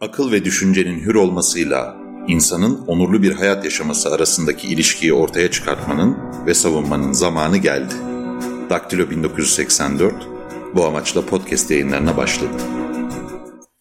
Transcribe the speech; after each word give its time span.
Akıl 0.00 0.32
ve 0.32 0.44
düşüncenin 0.44 1.00
hür 1.00 1.14
olmasıyla 1.14 1.96
insanın 2.28 2.86
onurlu 2.86 3.22
bir 3.22 3.32
hayat 3.32 3.64
yaşaması 3.64 4.08
arasındaki 4.08 4.68
ilişkiyi 4.68 5.12
ortaya 5.14 5.50
çıkartmanın 5.50 6.16
ve 6.46 6.54
savunmanın 6.54 7.12
zamanı 7.12 7.56
geldi. 7.56 7.94
Daktilo 8.70 9.10
1984 9.10 10.14
bu 10.74 10.84
amaçla 10.84 11.26
podcast 11.26 11.70
yayınlarına 11.70 12.16
başladı. 12.16 12.52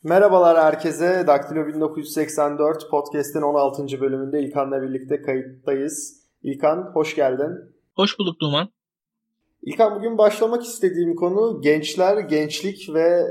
Merhabalar 0.03 0.57
herkese. 0.57 1.23
Daktilo 1.27 1.67
1984 1.67 2.89
podcast'in 2.91 3.41
16. 3.41 4.01
bölümünde 4.01 4.41
İlkan'la 4.41 4.81
birlikte 4.81 5.21
kayıttayız. 5.21 6.23
İlkan 6.43 6.91
hoş 6.93 7.15
geldin. 7.15 7.51
Hoş 7.95 8.19
bulduk 8.19 8.41
Duman. 8.41 8.69
İlkan 9.61 9.95
bugün 9.95 10.17
başlamak 10.17 10.63
istediğim 10.63 11.15
konu 11.15 11.61
gençler, 11.61 12.17
gençlik 12.17 12.93
ve 12.93 13.25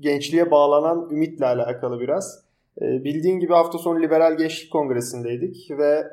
gençliğe 0.00 0.50
bağlanan 0.50 1.08
ümitle 1.10 1.46
alakalı 1.46 2.00
biraz. 2.00 2.44
E, 2.80 3.04
bildiğin 3.04 3.40
gibi 3.40 3.52
hafta 3.52 3.78
sonu 3.78 4.02
Liberal 4.02 4.36
Gençlik 4.36 4.72
Kongresi'ndeydik 4.72 5.70
ve 5.70 6.04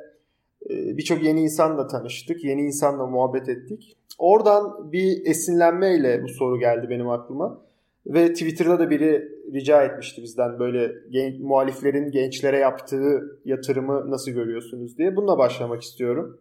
e, 0.70 0.98
birçok 0.98 1.24
yeni 1.24 1.42
insanla 1.42 1.88
tanıştık. 1.88 2.44
Yeni 2.44 2.62
insanla 2.62 3.06
muhabbet 3.06 3.50
ettik. 3.50 3.98
Oradan 4.18 4.92
bir 4.92 5.26
esinlenmeyle 5.26 6.24
bu 6.24 6.28
soru 6.28 6.60
geldi 6.60 6.90
benim 6.90 7.10
aklıma. 7.10 7.62
Ve 8.06 8.34
Twitter'da 8.34 8.80
da 8.80 8.90
biri 8.90 9.30
rica 9.54 9.84
etmişti 9.84 10.24
bizden 10.24 10.60
böyle 10.60 10.92
gen- 11.10 11.42
muhaliflerin 11.42 12.12
gençlere 12.12 12.58
yaptığı 12.58 13.40
yatırımı 13.46 14.12
nasıl 14.12 14.32
görüyorsunuz 14.32 14.98
diye. 14.98 15.16
Bununla 15.16 15.38
başlamak 15.38 15.82
istiyorum. 15.82 16.40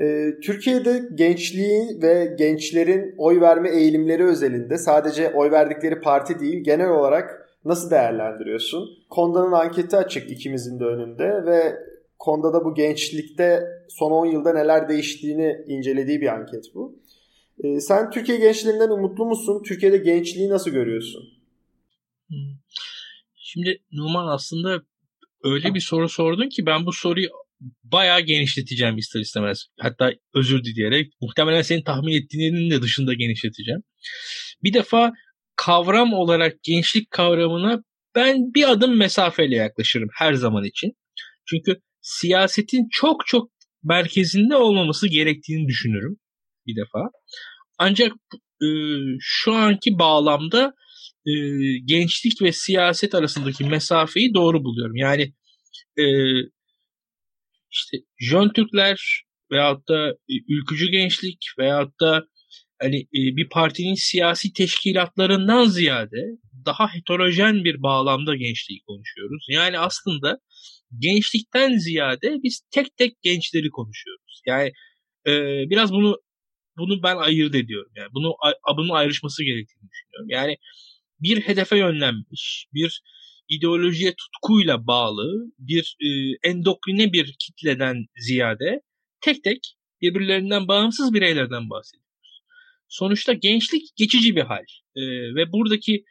Ee, 0.00 0.30
Türkiye'de 0.42 1.08
gençliği 1.14 2.02
ve 2.02 2.34
gençlerin 2.38 3.14
oy 3.18 3.40
verme 3.40 3.70
eğilimleri 3.70 4.24
özelinde 4.24 4.78
sadece 4.78 5.30
oy 5.30 5.50
verdikleri 5.50 6.00
parti 6.00 6.40
değil 6.40 6.64
genel 6.64 6.90
olarak 6.90 7.48
nasıl 7.64 7.90
değerlendiriyorsun? 7.90 8.88
Konda'nın 9.10 9.52
anketi 9.52 9.96
açık 9.96 10.30
ikimizin 10.30 10.80
de 10.80 10.84
önünde 10.84 11.44
ve 11.46 11.76
Konda'da 12.18 12.64
bu 12.64 12.74
gençlikte 12.74 13.64
son 13.88 14.10
10 14.10 14.26
yılda 14.26 14.52
neler 14.52 14.88
değiştiğini 14.88 15.64
incelediği 15.66 16.20
bir 16.20 16.34
anket 16.34 16.64
bu. 16.74 16.98
Ee, 17.64 17.80
sen 17.80 18.10
Türkiye 18.10 18.38
gençlerinden 18.38 18.90
umutlu 18.90 19.26
musun? 19.26 19.62
Türkiye'de 19.62 19.96
gençliği 19.96 20.48
nasıl 20.48 20.70
görüyorsun? 20.70 21.22
Şimdi 23.36 23.78
Numan 23.92 24.26
aslında 24.26 24.82
öyle 25.44 25.74
bir 25.74 25.80
soru 25.80 26.08
sordun 26.08 26.48
ki 26.48 26.66
ben 26.66 26.86
bu 26.86 26.92
soruyu 26.92 27.28
bayağı 27.84 28.20
genişleteceğim 28.20 28.98
ister 28.98 29.20
istemez. 29.20 29.66
Hatta 29.80 30.12
özür 30.34 30.64
dileyerek 30.64 31.12
muhtemelen 31.20 31.62
senin 31.62 31.82
tahmin 31.82 32.22
ettiğinin 32.22 32.70
de 32.70 32.82
dışında 32.82 33.14
genişleteceğim. 33.14 33.82
Bir 34.62 34.74
defa 34.74 35.12
kavram 35.56 36.12
olarak 36.12 36.62
gençlik 36.62 37.10
kavramına 37.10 37.82
ben 38.14 38.54
bir 38.54 38.70
adım 38.70 38.96
mesafeyle 38.96 39.56
yaklaşırım 39.56 40.08
her 40.18 40.34
zaman 40.34 40.64
için. 40.64 40.92
Çünkü 41.46 41.80
siyasetin 42.00 42.88
çok 42.92 43.26
çok 43.26 43.50
merkezinde 43.82 44.56
olmaması 44.56 45.08
gerektiğini 45.08 45.68
düşünürüm 45.68 46.16
bir 46.66 46.76
defa. 46.76 47.10
Ancak 47.78 48.12
e, 48.62 48.68
şu 49.20 49.54
anki 49.54 49.98
bağlamda 49.98 50.74
e, 51.26 51.32
gençlik 51.84 52.42
ve 52.42 52.52
siyaset 52.52 53.14
arasındaki 53.14 53.64
mesafeyi 53.64 54.34
doğru 54.34 54.64
buluyorum. 54.64 54.96
Yani 54.96 55.22
e, 55.98 56.04
işte 57.70 57.96
Jön 58.18 58.48
Türkler 58.48 59.22
veyahut 59.50 59.88
da 59.88 60.10
e, 60.10 60.34
ülkücü 60.48 60.90
gençlik 60.90 61.46
veyahut 61.58 62.00
da 62.00 62.24
hani 62.80 63.00
e, 63.00 63.20
bir 63.36 63.48
partinin 63.48 63.94
siyasi 63.94 64.52
teşkilatlarından 64.52 65.64
ziyade 65.66 66.24
daha 66.66 66.94
heterojen 66.94 67.64
bir 67.64 67.82
bağlamda 67.82 68.36
gençliği 68.36 68.80
konuşuyoruz. 68.86 69.46
Yani 69.50 69.78
aslında 69.78 70.38
gençlikten 70.98 71.78
ziyade 71.78 72.36
biz 72.42 72.60
tek 72.70 72.96
tek 72.96 73.22
gençleri 73.22 73.70
konuşuyoruz. 73.70 74.42
Yani 74.46 74.72
e, 75.26 75.32
biraz 75.70 75.92
bunu 75.92 76.16
bunu 76.78 77.02
ben 77.02 77.16
ayırt 77.16 77.54
ediyorum. 77.54 77.92
Yani 77.96 78.08
bunu 78.12 78.34
bunun 78.76 78.88
ayrışması 78.88 79.44
gerektiğini 79.44 79.90
düşünüyorum. 79.90 80.30
Yani 80.30 80.56
bir 81.20 81.40
hedefe 81.40 81.78
yönlenmiş, 81.78 82.66
bir 82.74 83.02
ideolojiye 83.48 84.14
tutkuyla 84.14 84.86
bağlı 84.86 85.52
bir 85.58 85.96
e, 86.00 86.08
endokrine 86.48 87.12
bir 87.12 87.36
kitleden 87.38 88.06
ziyade 88.18 88.80
tek 89.20 89.44
tek 89.44 89.74
birbirlerinden 90.00 90.68
bağımsız 90.68 91.14
bireylerden 91.14 91.70
bahsediyoruz. 91.70 92.42
Sonuçta 92.88 93.32
gençlik 93.32 93.96
geçici 93.96 94.36
bir 94.36 94.42
hal 94.42 94.64
e, 94.96 95.02
ve 95.34 95.52
buradaki 95.52 96.04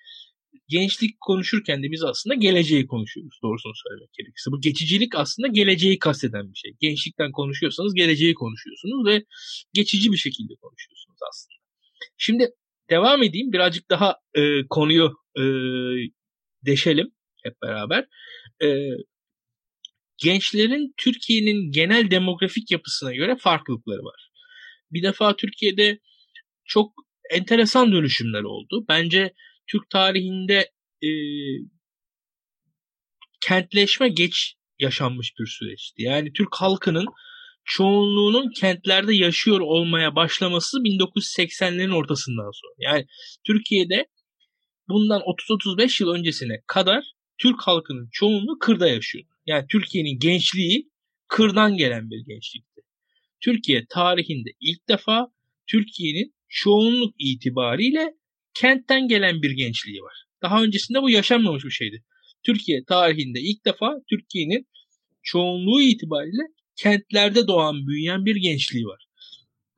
gençlik 0.68 1.22
konuşurken 1.22 1.84
de 1.84 1.92
biz 1.92 2.04
aslında 2.04 2.36
geleceği 2.36 2.88
konuşuyoruz 2.88 3.40
doğrusunu 3.44 3.74
söylemek 3.76 4.14
gerekirse. 4.14 4.52
Bu 4.52 4.62
geçicilik 4.62 5.16
aslında 5.16 5.48
geleceği 5.48 6.00
kasteden 6.00 6.52
bir 6.52 6.58
şey. 6.58 6.72
Gençlikten 6.80 7.32
konuşuyorsanız 7.32 7.94
geleceği 7.94 8.34
konuşuyorsunuz 8.34 9.06
ve 9.08 9.26
geçici 9.74 10.12
bir 10.12 10.18
şekilde 10.18 10.54
konuşuyorsunuz 10.62 11.20
aslında. 11.30 11.58
Şimdi 12.18 12.50
devam 12.90 13.24
edeyim 13.24 13.52
birazcık 13.52 13.90
daha 13.90 14.16
e, 14.36 14.68
konuyu 14.70 15.14
e, 15.40 15.44
deşelim 16.66 17.12
hep 17.48 17.62
beraber. 17.62 18.06
E, 18.64 18.68
gençlerin 20.24 20.94
Türkiye'nin 20.98 21.72
genel 21.72 22.12
demografik 22.12 22.72
yapısına 22.72 23.14
göre 23.14 23.38
farklılıkları 23.40 24.04
var. 24.04 24.30
Bir 24.92 25.04
defa 25.04 25.36
Türkiye'de 25.36 26.00
çok 26.66 26.94
enteresan 27.32 27.92
dönüşümler 27.92 28.44
oldu. 28.44 28.86
Bence 28.90 29.34
Türk 29.68 29.90
tarihinde 29.90 30.72
e, 31.04 31.10
kentleşme 33.42 34.10
geç 34.10 34.56
yaşanmış 34.80 35.34
bir 35.40 35.46
süreçti. 35.46 36.02
Yani 36.02 36.34
Türk 36.34 36.56
halkının 36.56 37.06
çoğunluğunun 37.66 38.52
kentlerde 38.60 39.16
yaşıyor 39.16 39.60
olmaya 39.60 40.16
başlaması 40.16 40.78
1980'lerin 40.78 41.96
ortasından 41.96 42.52
sonra. 42.52 42.76
Yani 42.78 43.06
Türkiye'de 43.48 44.08
bundan 44.90 45.22
30-35 45.22 46.04
yıl 46.04 46.10
öncesine 46.14 46.62
kadar 46.68 47.04
Türk 47.38 47.62
halkının 47.62 48.10
çoğunluğu 48.12 48.60
kırda 48.60 48.88
yaşıyor. 48.88 49.26
Yani 49.46 49.66
Türkiye'nin 49.70 50.20
gençliği 50.20 50.90
kırdan 51.28 51.78
gelen 51.78 52.10
bir 52.10 52.26
gençlikti. 52.26 52.82
Türkiye 53.42 53.86
tarihinde 53.90 54.50
ilk 54.60 54.90
defa 54.90 55.28
Türkiye'nin 55.68 56.34
çoğunluk 56.50 57.16
itibariyle 57.20 58.14
kentten 58.54 59.08
gelen 59.08 59.42
bir 59.42 59.52
gençliği 59.52 60.02
var. 60.02 60.14
Daha 60.42 60.64
öncesinde 60.64 61.02
bu 61.02 61.10
yaşanmamış 61.10 61.66
bir 61.66 61.72
şeydi. 61.72 62.04
Türkiye 62.44 62.84
tarihinde 62.84 63.40
ilk 63.42 63.66
defa 63.66 63.96
Türkiye'nin 64.10 64.68
çoğunluğu 65.24 65.82
itibariyle 65.82 66.44
kentlerde 66.76 67.48
doğan 67.48 67.88
büyüyen 67.88 68.26
bir 68.26 68.36
gençliği 68.36 68.86
var. 68.86 69.08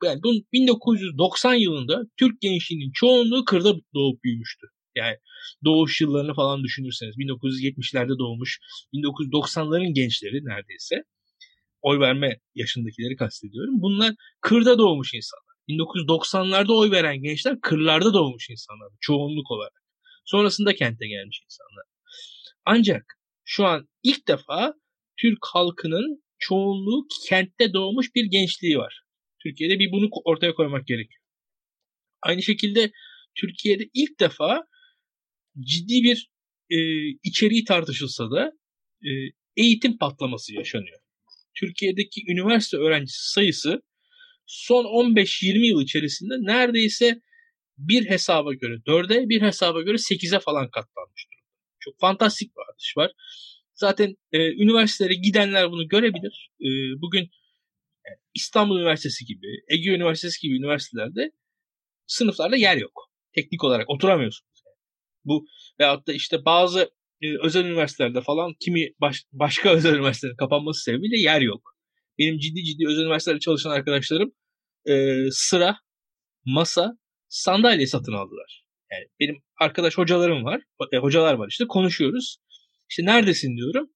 Yani 0.04 0.20
1990 0.52 1.54
yılında 1.54 2.02
Türk 2.16 2.40
gençliğinin 2.40 2.92
çoğunluğu 2.94 3.44
kırda 3.44 3.74
doğup 3.94 4.24
büyümüştü. 4.24 4.66
Yani 4.94 5.16
doğuş 5.64 6.00
yıllarını 6.00 6.34
falan 6.34 6.64
düşünürseniz 6.64 7.14
1970'lerde 7.16 8.18
doğmuş 8.18 8.60
1990'ların 8.94 9.94
gençleri 9.94 10.44
neredeyse 10.44 10.96
oy 11.82 12.00
verme 12.00 12.40
yaşındakileri 12.54 13.16
kastediyorum. 13.16 13.74
Bunlar 13.82 14.14
kırda 14.40 14.78
doğmuş 14.78 15.14
insanlar. 15.14 15.50
1990'larda 15.68 16.72
oy 16.72 16.90
veren 16.90 17.22
gençler 17.22 17.60
kırlarda 17.60 18.14
doğmuş 18.14 18.50
insanlar 18.50 18.88
çoğunluk 19.00 19.50
olarak. 19.50 19.82
Sonrasında 20.24 20.74
kente 20.74 21.06
gelmiş 21.06 21.40
insanlar. 21.44 21.84
Ancak 22.64 23.04
şu 23.44 23.66
an 23.66 23.88
ilk 24.02 24.28
defa 24.28 24.74
Türk 25.16 25.38
halkının 25.52 26.22
çoğunluğu 26.38 27.06
kentte 27.28 27.72
doğmuş 27.72 28.14
bir 28.14 28.24
gençliği 28.24 28.78
var. 28.78 29.02
Türkiye'de 29.42 29.78
bir 29.78 29.92
bunu 29.92 30.08
ortaya 30.24 30.54
koymak 30.54 30.86
gerekiyor. 30.86 31.22
Aynı 32.22 32.42
şekilde 32.42 32.90
Türkiye'de 33.34 33.84
ilk 33.94 34.20
defa 34.20 34.64
ciddi 35.60 36.02
bir 36.02 36.30
e, 36.70 36.78
içeriği 37.22 37.64
tartışılsa 37.64 38.30
da 38.30 38.52
e, 39.04 39.10
eğitim 39.56 39.98
patlaması 39.98 40.54
yaşanıyor. 40.54 41.00
Türkiye'deki 41.54 42.24
üniversite 42.28 42.76
öğrencisi 42.76 43.32
sayısı 43.32 43.82
son 44.46 44.84
15-20 44.84 45.66
yıl 45.66 45.82
içerisinde 45.82 46.34
neredeyse 46.34 47.20
bir 47.78 48.10
hesaba 48.10 48.54
göre 48.54 48.74
4'e 48.74 49.28
bir 49.28 49.42
hesaba 49.42 49.82
göre 49.82 49.96
8'e 49.96 50.40
falan 50.40 50.70
katlanmış 50.70 51.26
durumda. 51.30 51.50
Çok 51.78 52.00
fantastik 52.00 52.56
bir 52.56 52.62
artış 52.70 52.96
var. 52.96 53.12
Zaten 53.74 54.16
e, 54.32 54.52
üniversitelere 54.52 55.14
gidenler 55.14 55.70
bunu 55.70 55.88
görebilir. 55.88 56.50
E, 56.60 56.68
bugün 57.00 57.24
e, 58.04 58.10
İstanbul 58.34 58.78
Üniversitesi 58.78 59.24
gibi, 59.24 59.46
Ege 59.68 59.90
Üniversitesi 59.90 60.40
gibi 60.40 60.56
üniversitelerde 60.56 61.32
sınıflarda 62.06 62.56
yer 62.56 62.76
yok. 62.76 63.10
Teknik 63.32 63.64
olarak 63.64 63.90
oturamıyorsun. 63.90 64.46
Bu 65.24 65.44
veyahut 65.80 66.06
da 66.06 66.12
işte 66.12 66.44
bazı 66.44 66.90
e, 67.22 67.38
özel 67.42 67.64
üniversitelerde 67.64 68.20
falan 68.20 68.54
kimi 68.60 68.88
baş, 69.00 69.24
başka 69.32 69.70
özel 69.76 69.94
üniversitelerin 69.94 70.36
kapanması 70.36 70.82
sebebiyle 70.82 71.18
yer 71.18 71.40
yok. 71.40 71.76
Benim 72.18 72.38
ciddi 72.38 72.64
ciddi 72.64 72.88
özel 72.88 73.02
üniversitelerde 73.02 73.40
çalışan 73.40 73.70
arkadaşlarım 73.70 74.32
e, 74.88 75.16
sıra, 75.30 75.76
masa, 76.44 76.98
sandalye 77.28 77.86
satın 77.86 78.12
aldılar. 78.12 78.64
Yani 78.92 79.04
benim 79.20 79.42
arkadaş 79.60 79.98
hocalarım 79.98 80.44
var, 80.44 80.62
e, 80.92 80.96
hocalar 80.96 81.34
var 81.34 81.48
işte 81.50 81.66
konuşuyoruz. 81.66 82.36
İşte 82.90 83.04
neredesin 83.04 83.56
diyorum. 83.56 83.90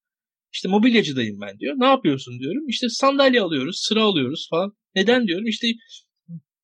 İşte 0.52 0.68
mobilyacıdayım 0.68 1.40
ben 1.40 1.58
diyor. 1.58 1.74
Ne 1.78 1.86
yapıyorsun 1.86 2.38
diyorum. 2.38 2.68
İşte 2.68 2.88
sandalye 2.88 3.40
alıyoruz, 3.40 3.80
sıra 3.88 4.02
alıyoruz 4.02 4.48
falan. 4.50 4.76
Neden 4.94 5.26
diyorum. 5.26 5.46
İşte 5.46 5.66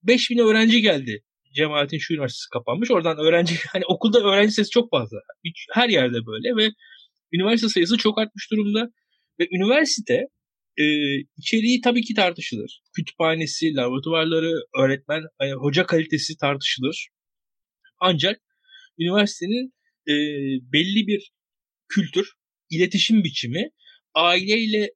5000 0.03 0.39
öğrenci 0.39 0.83
geldi. 0.83 1.25
Cemalet'in 1.57 1.99
şu 1.99 2.15
üniversitesi 2.15 2.49
kapanmış. 2.53 2.91
Oradan 2.91 3.19
öğrenci 3.19 3.55
hani 3.73 3.85
okulda 3.85 4.21
öğrenci 4.21 4.53
sayısı 4.53 4.71
çok 4.71 4.91
fazla. 4.91 5.19
Her 5.73 5.89
yerde 5.89 6.27
böyle 6.27 6.57
ve 6.57 6.71
üniversite 7.33 7.69
sayısı 7.69 7.97
çok 7.97 8.19
artmış 8.19 8.51
durumda. 8.51 8.91
Ve 9.41 9.49
üniversite 9.53 10.27
e, 10.77 10.85
içeriği 11.37 11.81
tabii 11.81 12.03
ki 12.03 12.15
tartışılır. 12.15 12.83
Kütüphanesi, 12.97 13.75
laboratuvarları, 13.75 14.53
öğretmen, 14.79 15.23
e, 15.41 15.53
hoca 15.53 15.87
kalitesi 15.87 16.37
tartışılır. 16.37 17.09
Ancak 18.01 18.41
üniversitenin 18.99 19.73
e, 20.09 20.15
belli 20.73 21.07
bir 21.07 21.33
kültür, 21.89 22.33
iletişim 22.71 23.25
biçimi 23.25 23.71
aileyle 24.15 24.91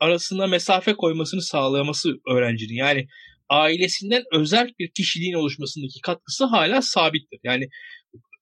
arasına 0.00 0.46
mesafe 0.46 0.94
koymasını 0.94 1.42
sağlaması 1.42 2.12
öğrencinin. 2.30 2.74
Yani 2.74 3.06
ailesinden 3.48 4.22
özel 4.32 4.72
bir 4.78 4.90
kişiliğin 4.96 5.34
oluşmasındaki 5.34 6.00
katkısı 6.02 6.44
hala 6.44 6.82
sabittir. 6.82 7.40
Yani 7.44 7.68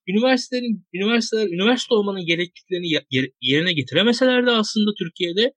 üniversitelerin 0.09 0.87
üniversiteler 0.95 1.47
üniversite 1.47 1.95
olmanın 1.95 2.27
gerekliliklerini 2.27 2.87
yerine 3.41 3.73
getiremeseler 3.73 4.47
de 4.47 4.51
aslında 4.51 4.91
Türkiye'de 4.99 5.53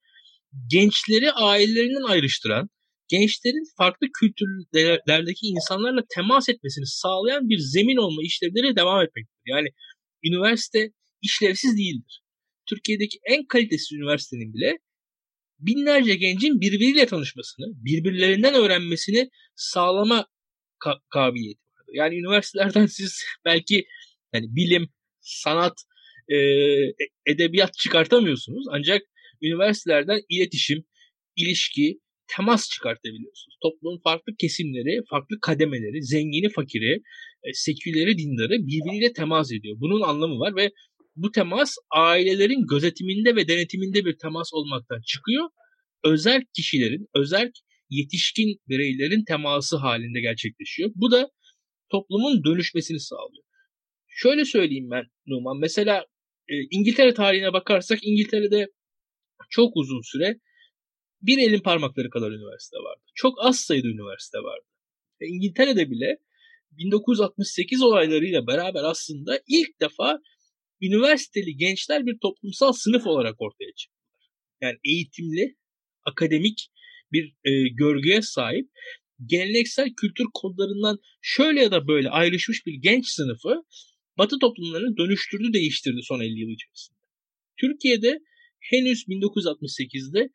gençleri 0.72 1.32
ailelerinden 1.32 2.04
ayrıştıran, 2.04 2.70
gençlerin 3.08 3.76
farklı 3.78 4.08
kültürlerdeki 4.20 5.46
insanlarla 5.48 6.02
temas 6.16 6.50
etmesini 6.50 6.86
sağlayan 6.86 7.50
bir 7.50 7.58
zemin 7.58 7.98
olma 7.98 8.22
işlevleri 8.24 8.76
devam 8.76 9.02
etmektedir. 9.02 9.42
Yani 9.46 9.68
üniversite 10.24 10.92
işlevsiz 11.22 11.78
değildir. 11.78 12.22
Türkiye'deki 12.70 13.18
en 13.30 13.46
kalitesiz 13.46 13.92
üniversitenin 13.92 14.54
bile 14.54 14.78
binlerce 15.66 16.16
gencin 16.16 16.62
birbiriyle 16.62 17.06
tanışmasını, 17.06 17.66
birbirlerinden 17.76 18.54
öğrenmesini 18.54 19.30
sağlama 19.56 20.28
ka- 20.80 21.02
kabiliyeti 21.10 21.62
vardır. 21.62 21.94
Yani 21.94 22.16
üniversitelerden 22.16 22.86
siz 22.98 23.24
belki 23.46 23.86
yani 24.34 24.56
bilim, 24.56 24.90
sanat, 25.22 25.74
e, 26.30 26.38
edebiyat 27.26 27.74
çıkartamıyorsunuz 27.74 28.66
ancak 28.72 29.02
üniversitelerden 29.42 30.22
iletişim, 30.30 30.84
ilişki, 31.36 32.00
temas 32.28 32.70
çıkartabiliyorsunuz. 32.70 33.58
Toplumun 33.62 34.00
farklı 34.04 34.36
kesimleri, 34.40 35.02
farklı 35.10 35.40
kademeleri, 35.42 36.04
zengini, 36.04 36.50
fakiri, 36.50 37.02
e, 37.44 37.54
seküleri, 37.54 38.18
dindarı 38.18 38.54
birbiriyle 38.68 39.14
temas 39.14 39.52
ediyor. 39.52 39.78
Bunun 39.80 40.02
anlamı 40.02 40.40
var 40.40 40.56
ve 40.56 40.72
bu 41.16 41.32
temas 41.32 41.76
ailelerin 41.92 42.68
gözetiminde 42.68 43.36
ve 43.36 43.48
denetiminde 43.48 44.06
bir 44.06 44.18
temas 44.18 44.54
olmaktan 44.54 45.02
çıkıyor. 45.06 45.50
Özel 46.04 46.42
kişilerin, 46.56 47.08
özel 47.16 47.52
yetişkin 47.90 48.60
bireylerin 48.70 49.24
teması 49.26 49.78
halinde 49.78 50.22
gerçekleşiyor. 50.22 50.92
Bu 50.96 51.12
da 51.12 51.30
toplumun 51.92 52.44
dönüşmesini 52.44 53.00
sağlıyor. 53.00 53.44
Şöyle 54.08 54.46
söyleyeyim 54.46 54.90
ben 54.92 55.04
Numan. 55.28 55.58
Mesela 55.60 56.06
e, 56.48 56.54
İngiltere 56.72 57.14
tarihine 57.14 57.54
bakarsak 57.54 58.00
İngiltere'de 58.04 58.68
çok 59.50 59.72
uzun 59.76 60.02
süre 60.02 60.40
bir 61.22 61.38
elin 61.38 61.60
parmakları 61.60 62.10
kadar 62.10 62.32
üniversite 62.32 62.78
vardı. 62.78 63.02
Çok 63.16 63.46
az 63.46 63.60
sayıda 63.60 63.88
üniversite 63.88 64.38
vardı. 64.38 64.66
E, 65.22 65.26
İngiltere'de 65.26 65.92
bile 65.92 66.18
1968 66.72 67.82
olaylarıyla 67.82 68.48
beraber 68.48 68.84
aslında 68.84 69.40
ilk 69.48 69.82
defa 69.82 70.20
üniversiteli 70.88 71.58
gençler 71.58 72.06
bir 72.06 72.18
toplumsal 72.22 72.72
sınıf 72.72 73.08
olarak 73.08 73.42
ortaya 73.42 73.72
çıktılar. 73.76 74.04
Yani 74.62 74.78
eğitimli, 74.86 75.56
akademik 76.06 76.70
bir 77.12 77.34
e, 77.44 77.70
görgüye 77.70 78.22
sahip 78.22 78.70
geleneksel 79.26 79.90
kültür 80.02 80.26
kodlarından 80.34 81.00
şöyle 81.22 81.62
ya 81.62 81.72
da 81.72 81.88
böyle 81.88 82.10
ayrışmış 82.10 82.66
bir 82.66 82.74
genç 82.74 83.08
sınıfı 83.08 83.64
Batı 84.18 84.40
toplumlarını 84.40 84.98
dönüştürdü, 84.98 85.54
değiştirdi 85.54 86.00
son 86.04 86.20
50 86.20 86.40
yıl 86.40 86.50
içerisinde. 86.50 87.00
Türkiye'de 87.58 88.20
henüz 88.60 89.04
1968'de 89.08 90.30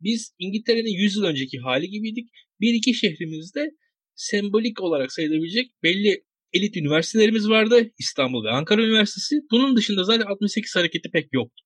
biz 0.00 0.34
İngiltere'nin 0.38 0.90
100 0.90 1.16
yıl 1.16 1.24
önceki 1.24 1.58
hali 1.58 1.90
gibiydik. 1.90 2.30
Bir 2.60 2.74
iki 2.74 2.94
şehrimizde 2.94 3.70
sembolik 4.14 4.82
olarak 4.82 5.12
sayılabilecek 5.12 5.70
belli 5.82 6.24
elit 6.52 6.76
üniversitelerimiz 6.76 7.48
vardı. 7.48 7.90
İstanbul 7.98 8.44
ve 8.44 8.50
Ankara 8.50 8.82
Üniversitesi. 8.82 9.36
Bunun 9.50 9.76
dışında 9.76 10.04
zaten 10.04 10.26
68 10.26 10.76
hareketi 10.76 11.10
pek 11.10 11.28
yoktu. 11.32 11.64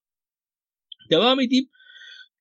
Devam 1.11 1.41
edeyim. 1.41 1.69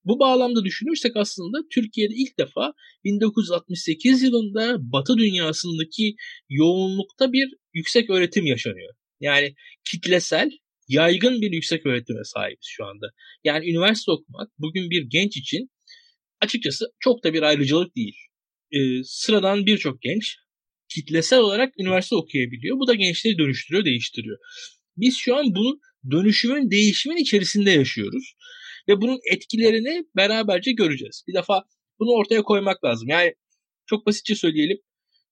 Bu 0.06 0.20
bağlamda 0.20 0.64
düşünürsek 0.64 1.12
aslında 1.16 1.58
Türkiye'de 1.72 2.14
ilk 2.16 2.40
defa 2.40 2.74
1968 3.04 4.24
yılında 4.24 4.78
Batı 4.80 5.18
dünyasındaki 5.18 6.16
yoğunlukta 6.50 7.32
bir 7.34 7.48
yüksek 7.74 8.10
öğretim 8.10 8.46
yaşanıyor. 8.46 8.94
Yani 9.20 9.56
kitlesel, 9.92 10.50
yaygın 10.88 11.42
bir 11.42 11.52
yüksek 11.52 11.86
öğretime 11.86 12.24
sahibiz 12.24 12.68
şu 12.68 12.86
anda. 12.86 13.06
Yani 13.44 13.70
üniversite 13.70 14.12
okumak 14.12 14.50
bugün 14.58 14.90
bir 14.90 15.04
genç 15.10 15.38
için 15.38 15.70
açıkçası 16.42 16.86
çok 17.00 17.24
da 17.24 17.34
bir 17.34 17.42
ayrıcalık 17.42 17.96
değil. 17.96 18.16
Ee, 18.72 19.04
sıradan 19.04 19.66
birçok 19.66 20.02
genç 20.02 20.38
kitlesel 20.90 21.40
olarak 21.40 21.74
üniversite 21.80 22.16
okuyabiliyor. 22.16 22.80
Bu 22.80 22.88
da 22.88 22.94
gençleri 22.94 23.38
dönüştürüyor, 23.38 23.86
değiştiriyor. 23.86 24.38
Biz 24.98 25.18
şu 25.18 25.36
an 25.36 25.46
bunun 25.56 25.80
dönüşümün, 26.12 26.72
değişimin 26.72 27.18
içerisinde 27.18 27.72
yaşıyoruz. 27.72 28.34
Ve 28.88 29.02
bunun 29.02 29.20
etkilerini 29.32 30.04
beraberce 30.16 30.72
göreceğiz. 30.72 31.24
Bir 31.28 31.34
defa 31.34 31.64
bunu 32.00 32.12
ortaya 32.12 32.42
koymak 32.44 32.84
lazım. 32.84 33.08
Yani 33.10 33.34
çok 33.86 34.06
basitçe 34.06 34.36
söyleyelim. 34.36 34.78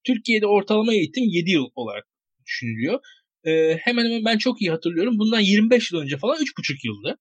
Türkiye'de 0.04 0.48
ortalama 0.48 0.94
eğitim 0.94 1.24
7 1.24 1.52
yıl 1.52 1.66
olarak 1.76 2.04
düşünülüyor. 2.46 3.00
Ee, 3.44 3.78
hemen 3.82 4.06
hemen 4.06 4.26
ben 4.26 4.38
çok 4.38 4.62
iyi 4.62 4.72
hatırlıyorum. 4.72 5.20
Bundan 5.20 5.40
25 5.40 5.92
yıl 5.92 6.00
önce 6.00 6.18
falan 6.18 6.38
3,5 6.38 6.78
yıldı. 6.84 7.18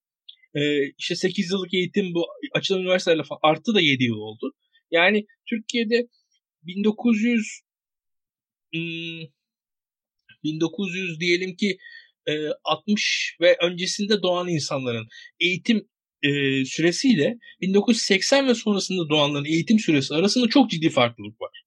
Ee, 0.55 0.93
işte 0.99 1.15
8 1.17 1.51
yıllık 1.51 1.75
eğitim 1.75 2.15
bu 2.15 2.27
açılan 2.55 2.81
üniversitelerle 2.81 3.23
falan 3.23 3.41
arttı 3.43 3.75
da 3.75 3.81
7 3.81 4.05
yıl 4.05 4.17
oldu. 4.17 4.53
Yani 4.91 5.27
Türkiye'de 5.49 6.09
1900 6.63 7.61
1900 10.45 11.21
diyelim 11.21 11.57
ki 11.57 11.79
60 12.65 13.37
ve 13.41 13.57
öncesinde 13.63 14.23
doğan 14.23 14.49
insanların 14.49 15.09
eğitim 15.41 15.89
süresiyle 16.65 17.39
1980 17.61 18.49
ve 18.49 18.55
sonrasında 18.55 19.09
doğanların 19.09 19.45
eğitim 19.45 19.79
süresi 19.79 20.15
arasında 20.15 20.49
çok 20.49 20.71
ciddi 20.71 20.91
farklılık 20.91 21.41
var. 21.41 21.63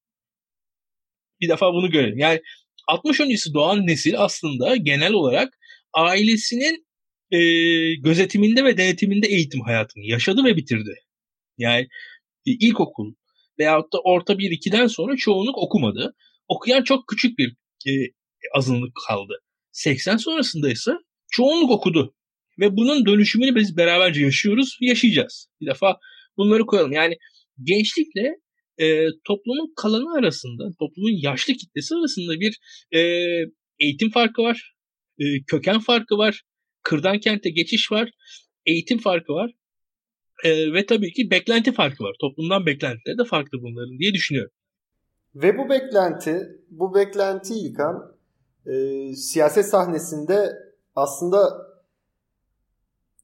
Bir 1.41 1.49
defa 1.49 1.73
bunu 1.73 1.91
görelim. 1.91 2.19
Yani 2.19 2.41
60 2.87 3.19
öncesi 3.19 3.53
doğan 3.53 3.87
nesil 3.87 4.13
aslında 4.17 4.75
genel 4.75 5.13
olarak 5.13 5.57
ailesinin 5.93 6.85
e, 7.31 7.39
gözetiminde 7.95 8.63
ve 8.63 8.77
denetiminde 8.77 9.27
eğitim 9.27 9.61
hayatını 9.61 10.03
yaşadı 10.03 10.43
ve 10.43 10.57
bitirdi. 10.57 10.95
Yani 11.57 11.87
e, 12.45 12.51
ilkokul 12.51 13.13
veyahut 13.59 13.93
da 13.93 13.99
orta 14.03 14.33
1-2'den 14.33 14.87
sonra 14.87 15.15
çoğunluk 15.17 15.57
okumadı 15.57 16.15
okuyan 16.47 16.83
çok 16.83 17.07
küçük 17.07 17.37
bir 17.37 17.55
e, 17.87 17.91
azınlık 18.53 18.91
kaldı. 19.07 19.33
80 19.71 20.17
sonrasında 20.17 20.71
ise 20.71 20.91
çoğunluk 21.31 21.71
okudu. 21.71 22.15
Ve 22.59 22.77
bunun 22.77 23.05
dönüşümünü 23.05 23.55
biz 23.55 23.77
beraberce 23.77 24.21
yaşıyoruz, 24.21 24.77
yaşayacağız. 24.81 25.47
Bir 25.61 25.67
defa 25.67 25.97
bunları 26.37 26.65
koyalım. 26.65 26.91
Yani 26.91 27.17
gençlikle 27.63 28.35
e, 28.77 29.05
toplumun 29.27 29.73
kalanı 29.75 30.17
arasında, 30.19 30.63
toplumun 30.79 31.21
yaşlı 31.21 31.53
kitlesi 31.53 31.95
arasında 31.95 32.39
bir 32.39 32.57
e, 32.91 32.99
eğitim 33.79 34.11
farkı 34.11 34.41
var, 34.41 34.73
e, 35.19 35.23
köken 35.47 35.79
farkı 35.79 36.17
var, 36.17 36.41
kırdan 36.83 37.19
kente 37.19 37.49
geçiş 37.49 37.91
var, 37.91 38.09
eğitim 38.65 38.97
farkı 38.97 39.33
var 39.33 39.51
e, 40.43 40.73
ve 40.73 40.85
tabii 40.85 41.13
ki 41.13 41.31
beklenti 41.31 41.73
farkı 41.73 42.03
var. 42.03 42.15
Toplumdan 42.21 42.65
beklentileri 42.65 43.17
de 43.17 43.25
farklı 43.25 43.61
bunların 43.61 43.99
diye 43.99 44.13
düşünüyorum. 44.13 44.51
Ve 45.35 45.57
bu 45.57 45.69
beklenti, 45.69 46.61
bu 46.69 46.95
beklenti 46.95 47.53
İlkan 47.53 48.15
e, 48.65 48.73
siyaset 49.15 49.65
sahnesinde 49.65 50.53
aslında 50.95 51.65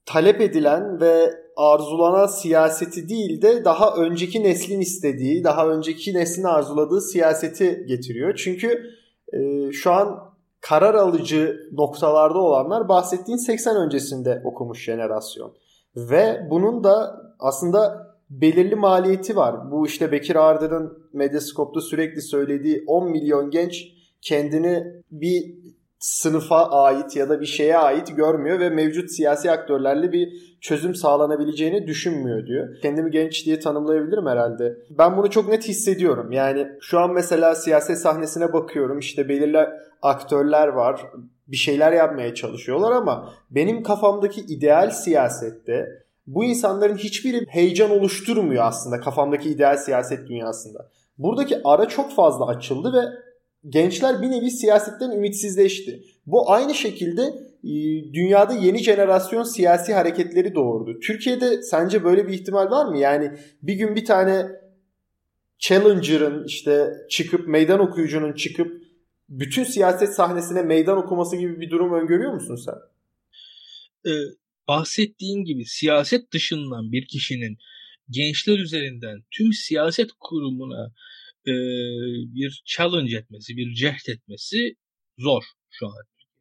talep 0.06 0.40
edilen 0.40 1.00
ve 1.00 1.42
arzulanan 1.56 2.26
siyaseti 2.26 3.08
değil 3.08 3.42
de 3.42 3.64
daha 3.64 3.94
önceki 3.94 4.42
neslin 4.42 4.80
istediği, 4.80 5.44
daha 5.44 5.68
önceki 5.68 6.14
neslin 6.14 6.44
arzuladığı 6.44 7.00
siyaseti 7.00 7.84
getiriyor. 7.88 8.34
Çünkü 8.34 8.82
e, 9.32 9.72
şu 9.72 9.92
an 9.92 10.32
karar 10.60 10.94
alıcı 10.94 11.60
noktalarda 11.72 12.38
olanlar 12.38 12.88
bahsettiğin 12.88 13.38
80 13.38 13.76
öncesinde 13.76 14.42
okumuş 14.44 14.84
jenerasyon. 14.84 15.52
Ve 15.96 16.46
bunun 16.50 16.84
da 16.84 17.22
aslında 17.38 18.11
belirli 18.40 18.74
maliyeti 18.74 19.36
var. 19.36 19.70
Bu 19.70 19.86
işte 19.86 20.12
Bekir 20.12 20.36
Ardır'ın 20.36 21.08
Medyascope'da 21.12 21.80
sürekli 21.80 22.22
söylediği 22.22 22.84
10 22.86 23.10
milyon 23.10 23.50
genç 23.50 23.88
kendini 24.20 24.84
bir 25.10 25.54
sınıfa 25.98 26.70
ait 26.70 27.16
ya 27.16 27.28
da 27.28 27.40
bir 27.40 27.46
şeye 27.46 27.78
ait 27.78 28.16
görmüyor 28.16 28.60
ve 28.60 28.70
mevcut 28.70 29.10
siyasi 29.10 29.50
aktörlerle 29.50 30.12
bir 30.12 30.56
çözüm 30.60 30.94
sağlanabileceğini 30.94 31.86
düşünmüyor 31.86 32.46
diyor. 32.46 32.68
Kendimi 32.82 33.10
genç 33.10 33.46
diye 33.46 33.60
tanımlayabilirim 33.60 34.26
herhalde. 34.26 34.76
Ben 34.90 35.16
bunu 35.16 35.30
çok 35.30 35.48
net 35.48 35.68
hissediyorum. 35.68 36.32
Yani 36.32 36.68
şu 36.80 36.98
an 36.98 37.12
mesela 37.12 37.54
siyaset 37.54 37.98
sahnesine 37.98 38.52
bakıyorum. 38.52 38.98
İşte 38.98 39.28
belirli 39.28 39.68
aktörler 40.02 40.68
var. 40.68 41.06
Bir 41.48 41.56
şeyler 41.56 41.92
yapmaya 41.92 42.34
çalışıyorlar 42.34 42.92
ama 42.92 43.32
benim 43.50 43.82
kafamdaki 43.82 44.40
ideal 44.40 44.90
siyasette 44.90 46.02
bu 46.26 46.44
insanların 46.44 46.96
hiçbiri 46.96 47.46
heyecan 47.48 47.90
oluşturmuyor 47.90 48.64
aslında 48.64 49.00
kafamdaki 49.00 49.50
ideal 49.50 49.76
siyaset 49.76 50.28
dünyasında. 50.28 50.88
Buradaki 51.18 51.60
ara 51.64 51.88
çok 51.88 52.14
fazla 52.14 52.46
açıldı 52.46 52.92
ve 52.92 53.02
gençler 53.68 54.22
bir 54.22 54.30
nevi 54.30 54.50
siyasetten 54.50 55.10
ümitsizleşti. 55.10 56.02
Bu 56.26 56.50
aynı 56.50 56.74
şekilde 56.74 57.22
e, 57.64 57.72
dünyada 58.12 58.52
yeni 58.52 58.78
jenerasyon 58.78 59.42
siyasi 59.42 59.94
hareketleri 59.94 60.54
doğurdu. 60.54 61.00
Türkiye'de 61.00 61.62
sence 61.62 62.04
böyle 62.04 62.28
bir 62.28 62.32
ihtimal 62.32 62.70
var 62.70 62.86
mı? 62.86 62.98
Yani 62.98 63.32
bir 63.62 63.74
gün 63.74 63.96
bir 63.96 64.04
tane 64.04 64.46
challenger'ın 65.58 66.44
işte 66.44 66.94
çıkıp 67.10 67.48
meydan 67.48 67.80
okuyucunun 67.80 68.32
çıkıp 68.32 68.82
bütün 69.28 69.64
siyaset 69.64 70.14
sahnesine 70.14 70.62
meydan 70.62 70.98
okuması 70.98 71.36
gibi 71.36 71.60
bir 71.60 71.70
durum 71.70 71.92
öngörüyor 71.92 72.32
musun 72.32 72.56
sen? 72.56 72.74
Ee, 74.10 74.41
bahsettiğin 74.68 75.44
gibi 75.44 75.64
siyaset 75.64 76.32
dışından 76.32 76.92
bir 76.92 77.06
kişinin 77.06 77.58
gençler 78.10 78.58
üzerinden 78.58 79.24
tüm 79.30 79.52
siyaset 79.52 80.10
kurumuna 80.20 80.92
e, 81.46 81.52
bir 82.34 82.62
challenge 82.64 83.16
etmesi, 83.16 83.56
bir 83.56 83.74
cehd 83.74 84.08
etmesi 84.08 84.74
zor 85.18 85.42
şu 85.70 85.86
an 85.86 85.92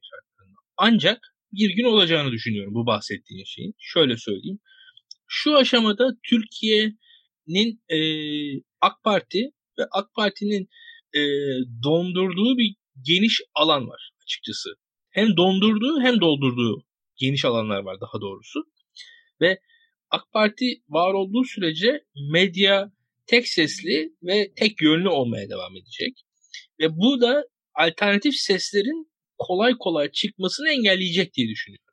şartlarında. 0.02 0.60
Ancak 0.78 1.36
bir 1.54 1.70
gün 1.70 1.84
olacağını 1.84 2.32
düşünüyorum 2.32 2.74
bu 2.74 2.86
bahsettiğin 2.86 3.44
şeyin. 3.44 3.74
Şöyle 3.80 4.18
söyleyeyim. 4.18 4.60
Şu 5.28 5.58
aşamada 5.58 6.10
Türkiye'nin 6.24 7.82
e, 7.90 8.00
AK 8.82 9.04
Parti 9.04 9.52
ve 9.80 9.84
AK 9.92 10.14
Parti'nin 10.16 10.70
e, 11.14 11.22
dondurduğu 11.84 12.58
bir 12.58 12.76
geniş 13.02 13.42
alan 13.56 13.88
var 13.88 14.12
açıkçası. 14.24 14.70
Hem 15.10 15.38
dondurduğu 15.38 16.02
hem 16.02 16.22
doldurduğu 16.22 16.86
geniş 17.22 17.46
alanlar 17.46 17.84
var 17.84 18.02
daha 18.02 18.22
doğrusu. 18.22 18.60
Ve 19.42 19.60
AK 20.10 20.32
Parti 20.34 20.66
var 20.90 21.14
olduğu 21.14 21.44
sürece 21.44 22.04
medya 22.32 22.92
tek 23.26 23.48
sesli 23.48 24.14
ve 24.24 24.54
tek 24.56 24.82
yönlü 24.82 25.10
olmaya 25.10 25.50
devam 25.50 25.78
edecek. 25.78 26.22
Ve 26.80 26.98
bu 26.98 27.22
da 27.22 27.44
alternatif 27.76 28.36
seslerin 28.36 29.12
kolay 29.38 29.74
kolay 29.80 30.12
çıkmasını 30.12 30.70
engelleyecek 30.70 31.34
diye 31.34 31.48
düşünüyorum. 31.48 31.86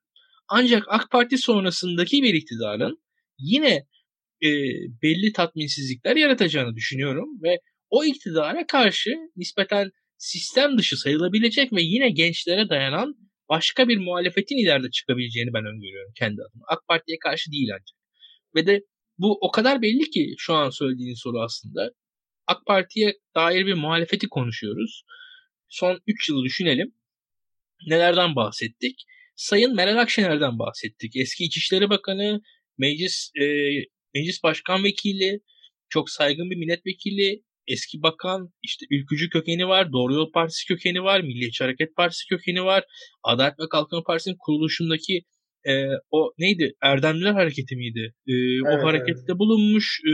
Ancak 0.48 0.84
AK 0.88 1.10
Parti 1.10 1.38
sonrasındaki 1.38 2.22
bir 2.22 2.34
iktidarın 2.34 3.02
yine 3.38 3.86
e, 4.42 4.48
belli 5.02 5.32
tatminsizlikler 5.32 6.16
yaratacağını 6.16 6.76
düşünüyorum 6.76 7.42
ve 7.42 7.60
o 7.90 8.04
iktidara 8.04 8.66
karşı 8.66 9.10
nispeten 9.36 9.90
sistem 10.18 10.78
dışı 10.78 10.96
sayılabilecek 10.96 11.72
ve 11.72 11.82
yine 11.82 12.10
gençlere 12.10 12.68
dayanan 12.68 13.27
başka 13.48 13.88
bir 13.88 13.98
muhalefetin 13.98 14.56
ileride 14.56 14.90
çıkabileceğini 14.90 15.52
ben 15.52 15.66
öngörüyorum 15.66 16.12
kendi 16.18 16.42
adıma. 16.42 16.64
AK 16.68 16.88
Parti'ye 16.88 17.18
karşı 17.18 17.52
değil 17.52 17.68
ancak. 17.72 17.98
Ve 18.54 18.66
de 18.66 18.84
bu 19.18 19.38
o 19.40 19.50
kadar 19.50 19.82
belli 19.82 20.10
ki 20.10 20.34
şu 20.38 20.54
an 20.54 20.70
söylediğin 20.70 21.14
soru 21.14 21.40
aslında. 21.40 21.90
AK 22.46 22.66
Parti'ye 22.66 23.14
dair 23.34 23.66
bir 23.66 23.74
muhalefeti 23.74 24.28
konuşuyoruz. 24.28 25.04
Son 25.68 26.00
3 26.06 26.28
yılı 26.28 26.44
düşünelim. 26.44 26.94
Nelerden 27.86 28.36
bahsettik? 28.36 29.04
Sayın 29.36 29.74
Meral 29.74 29.96
Akşener'den 29.96 30.58
bahsettik. 30.58 31.16
Eski 31.16 31.44
İçişleri 31.44 31.90
Bakanı, 31.90 32.40
meclis 32.78 33.30
e, 33.40 33.44
meclis 34.14 34.42
başkan 34.42 34.84
vekili, 34.84 35.40
çok 35.88 36.10
saygın 36.10 36.50
bir 36.50 36.56
milletvekili, 36.56 37.42
eski 37.68 38.02
bakan, 38.02 38.50
işte 38.62 38.86
ülkücü 38.90 39.28
kökeni 39.30 39.68
var, 39.68 39.92
Doğru 39.92 40.14
Yol 40.14 40.32
Partisi 40.32 40.66
kökeni 40.68 41.02
var, 41.02 41.20
Milliyetçi 41.20 41.64
Hareket 41.64 41.96
Partisi 41.96 42.28
kökeni 42.28 42.64
var, 42.64 42.84
Adalet 43.22 43.60
ve 43.60 43.68
Kalkınma 43.70 44.02
Partisi'nin 44.02 44.36
kuruluşundaki 44.38 45.22
e, 45.66 45.72
o 46.10 46.32
neydi 46.38 46.72
Erdemliler 46.82 47.32
Hareketi 47.32 47.76
miydi? 47.76 48.14
E, 48.26 48.32
evet, 48.32 48.84
o 48.84 48.86
harekette 48.86 49.28
evet. 49.28 49.38
bulunmuş 49.38 50.00
e, 50.10 50.12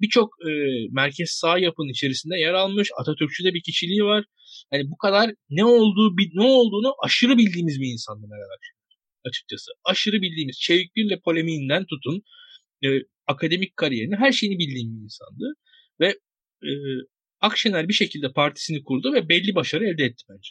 birçok 0.00 0.28
e, 0.48 0.50
merkez 0.90 1.30
sağ 1.30 1.58
yapının 1.58 1.88
içerisinde 1.88 2.36
yer 2.38 2.54
almış. 2.54 2.88
Atatürkçü 3.00 3.44
bir 3.44 3.62
kişiliği 3.62 4.04
var. 4.04 4.24
Yani 4.72 4.84
bu 4.90 4.96
kadar 4.96 5.30
ne 5.50 5.64
olduğu 5.64 6.16
ne 6.34 6.42
olduğunu 6.42 6.94
aşırı 7.04 7.38
bildiğimiz 7.38 7.80
bir 7.80 7.92
insandı 7.92 8.26
Meral 8.26 8.50
Akşener 8.56 8.80
açıkçası. 9.24 9.70
Aşırı 9.84 10.22
bildiğimiz 10.22 10.58
Çevik 10.60 10.96
Bir'le 10.96 11.20
polemiğinden 11.24 11.84
tutun 11.84 12.22
e, 12.84 12.88
akademik 13.26 13.76
kariyerini 13.76 14.16
her 14.16 14.32
şeyini 14.32 14.58
bildiğim 14.58 14.96
bir 14.96 15.04
insandı. 15.04 15.54
Ve 16.00 16.14
e, 16.62 16.70
Akşener 17.40 17.88
bir 17.88 17.94
şekilde 17.94 18.32
partisini 18.32 18.82
kurdu 18.84 19.12
ve 19.12 19.28
belli 19.28 19.54
başarı 19.54 19.84
elde 19.84 20.04
etti 20.04 20.24
bence. 20.28 20.50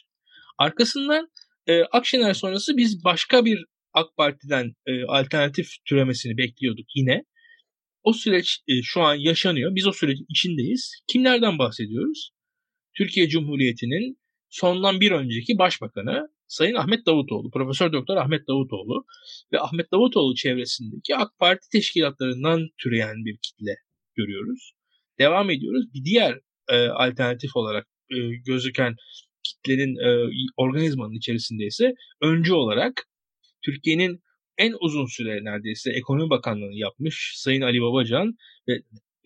Arkasından 0.58 1.28
e, 1.66 1.82
Akşener 1.82 2.34
sonrası 2.34 2.76
biz 2.76 3.04
başka 3.04 3.44
bir 3.44 3.64
AK 3.92 4.16
Parti'den 4.16 4.72
e, 4.86 5.04
alternatif 5.04 5.68
türemesini 5.84 6.36
bekliyorduk 6.36 6.86
yine. 6.94 7.24
O 8.02 8.12
süreç 8.12 8.58
e, 8.68 8.72
şu 8.82 9.00
an 9.02 9.14
yaşanıyor. 9.14 9.74
Biz 9.74 9.86
o 9.86 9.92
sürecin 9.92 10.26
içindeyiz. 10.28 11.02
Kimlerden 11.06 11.58
bahsediyoruz? 11.58 12.30
Türkiye 12.96 13.28
Cumhuriyeti'nin 13.28 14.18
sondan 14.48 15.00
bir 15.00 15.10
önceki 15.10 15.58
başbakanı 15.58 16.28
Sayın 16.46 16.74
Ahmet 16.74 17.06
Davutoğlu, 17.06 17.50
Profesör 17.50 17.92
Doktor 17.92 18.16
Ahmet 18.16 18.48
Davutoğlu 18.48 19.06
ve 19.52 19.60
Ahmet 19.60 19.92
Davutoğlu 19.92 20.34
çevresindeki 20.34 21.16
AK 21.16 21.38
Parti 21.38 21.68
teşkilatlarından 21.72 22.68
türeyen 22.78 23.24
bir 23.24 23.38
kitle 23.42 23.76
görüyoruz. 24.16 24.72
Devam 25.20 25.50
ediyoruz. 25.50 25.84
Bir 25.94 26.04
diğer 26.04 26.38
e, 26.68 26.76
alternatif 26.88 27.56
olarak 27.56 27.86
e, 28.10 28.16
gözüken 28.46 28.94
kitlenin 29.44 29.96
e, 29.96 30.30
organizmanın 30.56 31.18
içerisinde 31.18 31.64
ise 31.64 31.92
öncü 32.22 32.52
olarak 32.52 32.92
Türkiye'nin 33.64 34.20
en 34.58 34.74
uzun 34.80 35.06
süre 35.06 35.44
neredeyse 35.44 35.90
ekonomi 35.90 36.30
bakanlığını 36.30 36.78
yapmış 36.78 37.32
Sayın 37.36 37.60
Ali 37.60 37.80
Babacan 37.80 38.34
ve, 38.68 38.72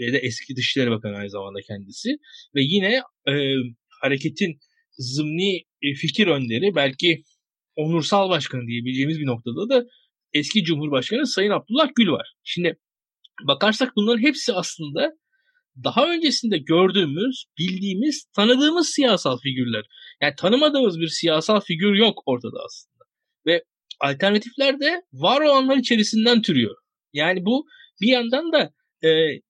ve 0.00 0.12
de 0.12 0.18
eski 0.18 0.56
Dışişleri 0.56 0.90
Bakanı 0.90 1.16
aynı 1.16 1.30
zamanda 1.30 1.58
kendisi 1.68 2.08
ve 2.54 2.60
yine 2.62 3.02
e, 3.28 3.32
hareketin 4.02 4.58
zımni 4.98 5.56
e, 5.82 5.94
fikir 5.94 6.26
önderi 6.26 6.74
belki 6.74 7.22
onursal 7.76 8.30
başkanı 8.30 8.66
diyebileceğimiz 8.66 9.20
bir 9.20 9.26
noktada 9.26 9.68
da 9.68 9.84
eski 10.32 10.64
Cumhurbaşkanı 10.64 11.26
Sayın 11.26 11.50
Abdullah 11.50 11.88
Gül 11.96 12.08
var. 12.08 12.34
Şimdi 12.42 12.78
bakarsak 13.48 13.92
bunların 13.96 14.22
hepsi 14.22 14.52
aslında 14.52 15.12
daha 15.84 16.10
öncesinde 16.10 16.58
gördüğümüz, 16.58 17.44
bildiğimiz, 17.58 18.24
tanıdığımız 18.36 18.88
siyasal 18.88 19.38
figürler. 19.38 19.84
Yani 20.22 20.34
tanımadığımız 20.36 21.00
bir 21.00 21.08
siyasal 21.08 21.60
figür 21.60 21.94
yok 21.94 22.22
ortada 22.26 22.58
aslında. 22.66 23.04
Ve 23.46 23.64
alternatifler 24.00 24.80
de 24.80 25.02
var 25.12 25.40
olanlar 25.40 25.76
içerisinden 25.76 26.42
türüyor. 26.42 26.76
Yani 27.12 27.44
bu 27.44 27.66
bir 28.00 28.08
yandan 28.08 28.52
da 28.52 28.72
e, 29.08 29.40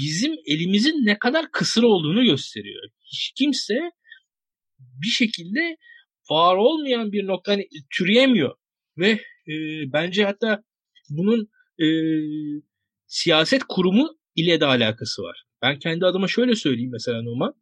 bizim 0.00 0.34
elimizin 0.46 1.06
ne 1.06 1.18
kadar 1.18 1.50
kısır 1.52 1.82
olduğunu 1.82 2.24
gösteriyor. 2.24 2.82
Hiç 3.04 3.32
kimse 3.36 3.74
bir 4.78 5.08
şekilde 5.08 5.76
var 6.30 6.56
olmayan 6.56 7.12
bir 7.12 7.26
nokta 7.26 7.52
hani, 7.52 7.68
türeyemiyor. 7.96 8.54
Ve 8.98 9.10
e, 9.48 9.54
bence 9.92 10.24
hatta 10.24 10.62
bunun 11.08 11.48
e, 11.78 11.86
siyaset 13.06 13.62
kurumu 13.68 14.18
ile 14.36 14.60
de 14.60 14.66
alakası 14.66 15.22
var. 15.22 15.44
Ben 15.64 15.78
kendi 15.78 16.06
adıma 16.06 16.28
şöyle 16.28 16.54
söyleyeyim 16.54 16.90
mesela 16.92 17.22
Numan. 17.22 17.54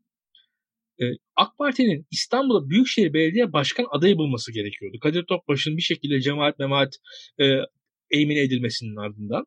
Ee, 1.01 1.05
AK 1.37 1.59
Parti'nin 1.59 2.07
İstanbul'a 2.11 2.71
Büyükşehir 2.71 3.13
Belediye 3.13 3.53
Başkan 3.53 3.87
adayı 3.91 4.17
bulması 4.17 4.53
gerekiyordu. 4.53 4.99
Kadir 5.03 5.25
Topbaş'ın 5.25 5.77
bir 5.77 5.83
şekilde 5.83 6.21
cemaat 6.21 6.59
memaat 6.59 6.95
e, 7.41 7.45
eğmine 8.11 8.41
edilmesinin 8.41 8.97
ardından 8.97 9.45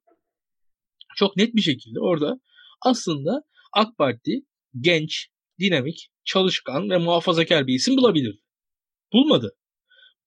çok 1.15 1.37
net 1.37 1.55
bir 1.55 1.61
şekilde 1.61 1.99
orada 1.99 2.39
aslında 2.81 3.43
AK 3.73 3.97
Parti 3.97 4.41
genç, 4.79 5.27
dinamik, 5.59 6.09
çalışkan 6.25 6.89
ve 6.89 6.97
muhafazakar 6.97 7.67
bir 7.67 7.73
isim 7.73 7.97
bulabilirdi. 7.97 8.41
Bulmadı. 9.13 9.57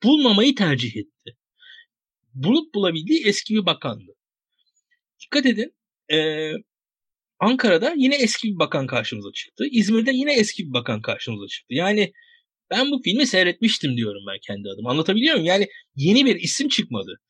Bulmamayı 0.02 0.54
tercih 0.54 0.96
etti. 0.96 1.36
Bulup 2.34 2.74
bulabildiği 2.74 3.26
eski 3.26 3.54
bir 3.54 3.66
bakandı. 3.66 4.12
Dikkat 5.20 5.46
edin 5.46 5.74
e, 6.12 6.50
Ankara'da 7.40 7.94
yine 7.96 8.16
eski 8.16 8.48
bir 8.48 8.58
bakan 8.58 8.86
karşımıza 8.86 9.32
çıktı. 9.34 9.64
İzmir'de 9.70 10.10
yine 10.12 10.34
eski 10.34 10.66
bir 10.66 10.72
bakan 10.72 11.02
karşımıza 11.02 11.46
çıktı. 11.46 11.74
Yani 11.74 12.12
ben 12.70 12.90
bu 12.90 13.02
filmi 13.04 13.26
seyretmiştim 13.26 13.96
diyorum 13.96 14.22
ben 14.28 14.38
kendi 14.46 14.68
adıma. 14.68 14.90
Anlatabiliyor 14.90 15.34
muyum? 15.34 15.46
Yani 15.46 15.66
yeni 15.96 16.26
bir 16.26 16.36
isim 16.36 16.68
çıkmadı. 16.68 17.20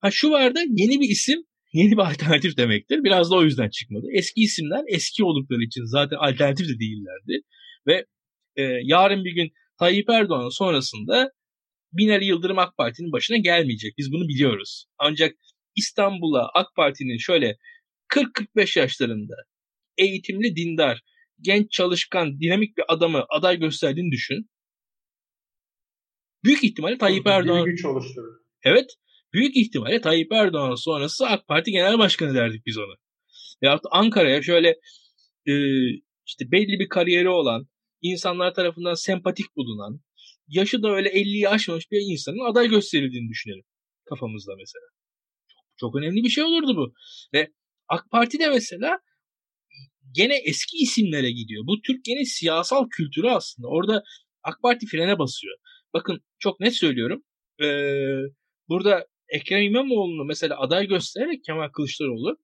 Ha 0.00 0.10
şu 0.10 0.30
vardı 0.30 0.60
yeni 0.68 1.00
bir 1.00 1.08
isim 1.08 1.42
yeni 1.72 1.92
bir 1.92 1.98
alternatif 2.10 2.56
demektir. 2.56 3.04
Biraz 3.04 3.30
da 3.30 3.36
o 3.36 3.44
yüzden 3.44 3.68
çıkmadı. 3.68 4.06
Eski 4.12 4.40
isimler 4.40 4.84
eski 4.88 5.24
oldukları 5.24 5.62
için 5.62 5.84
zaten 5.84 6.16
alternatif 6.16 6.68
de 6.68 6.78
değillerdi. 6.78 7.42
Ve 7.86 8.06
e, 8.56 8.62
yarın 8.82 9.24
bir 9.24 9.32
gün 9.34 9.50
Tayyip 9.78 10.10
Erdoğan 10.10 10.48
sonrasında 10.48 11.30
Binali 11.92 12.24
Yıldırım 12.24 12.58
AK 12.58 12.76
Parti'nin 12.76 13.12
başına 13.12 13.36
gelmeyecek. 13.36 13.94
Biz 13.98 14.12
bunu 14.12 14.28
biliyoruz. 14.28 14.86
Ancak 14.98 15.34
İstanbul'a 15.76 16.48
AK 16.54 16.66
Parti'nin 16.76 17.18
şöyle 17.18 17.56
40-45 18.08 18.78
yaşlarında 18.78 19.34
eğitimli 19.98 20.56
dindar, 20.56 21.02
genç 21.40 21.70
çalışkan, 21.70 22.40
dinamik 22.40 22.76
bir 22.76 22.84
adamı 22.88 23.24
aday 23.28 23.58
gösterdiğini 23.58 24.10
düşün. 24.10 24.50
Büyük 26.44 26.64
ihtimalle 26.64 26.98
Tayyip 26.98 27.26
Erdoğan... 27.26 27.64
güç 27.64 27.84
oluşturur. 27.84 28.34
Evet. 28.62 28.90
Büyük 29.32 29.56
ihtimalle 29.56 30.00
Tayyip 30.00 30.32
Erdoğan 30.32 30.74
sonrası 30.74 31.26
AK 31.26 31.46
Parti 31.46 31.70
Genel 31.70 31.98
Başkanı 31.98 32.34
derdik 32.34 32.66
biz 32.66 32.78
ona. 32.78 32.94
Veyahut 33.62 33.82
Ankara'ya 33.90 34.42
şöyle 34.42 34.68
e, 35.46 35.54
işte 36.26 36.50
belli 36.52 36.78
bir 36.78 36.88
kariyeri 36.88 37.28
olan, 37.28 37.66
insanlar 38.02 38.54
tarafından 38.54 38.94
sempatik 38.94 39.56
bulunan, 39.56 40.00
yaşı 40.48 40.82
da 40.82 40.88
öyle 40.90 41.08
50'yi 41.08 41.48
aşmamış 41.48 41.90
bir 41.90 42.00
insanın 42.12 42.50
aday 42.50 42.68
gösterildiğini 42.68 43.28
düşünelim 43.28 43.64
kafamızda 44.04 44.52
mesela. 44.58 44.84
Çok, 45.48 45.60
çok 45.76 45.96
önemli 45.96 46.24
bir 46.24 46.28
şey 46.28 46.44
olurdu 46.44 46.76
bu. 46.76 46.94
Ve 47.34 47.52
AK 47.88 48.10
Parti 48.10 48.38
de 48.38 48.48
mesela 48.48 48.98
gene 50.12 50.36
eski 50.44 50.76
isimlere 50.76 51.30
gidiyor. 51.30 51.66
Bu 51.66 51.82
Türkiye'nin 51.82 52.24
siyasal 52.24 52.88
kültürü 52.88 53.28
aslında. 53.28 53.68
Orada 53.68 54.02
AK 54.42 54.62
Parti 54.62 54.86
frene 54.86 55.18
basıyor. 55.18 55.56
Bakın 55.94 56.20
çok 56.38 56.60
net 56.60 56.74
söylüyorum. 56.74 57.24
Ee, 57.62 57.66
burada 58.68 59.06
Ekrem 59.28 59.62
İmamoğlu'nu 59.62 60.24
mesela 60.24 60.60
aday 60.60 60.86
göstererek 60.86 61.44
Kemal 61.44 61.68
Kılıçdaroğlu 61.68 62.38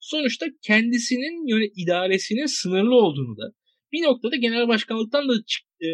sonuçta 0.00 0.46
kendisinin 0.62 1.48
yöne, 1.48 1.66
idaresinin 1.76 2.46
sınırlı 2.46 2.94
olduğunu 2.94 3.36
da 3.36 3.52
bir 3.92 4.02
noktada 4.02 4.36
genel 4.36 4.68
başkanlıktan 4.68 5.28
da 5.28 5.34
e, 5.82 5.88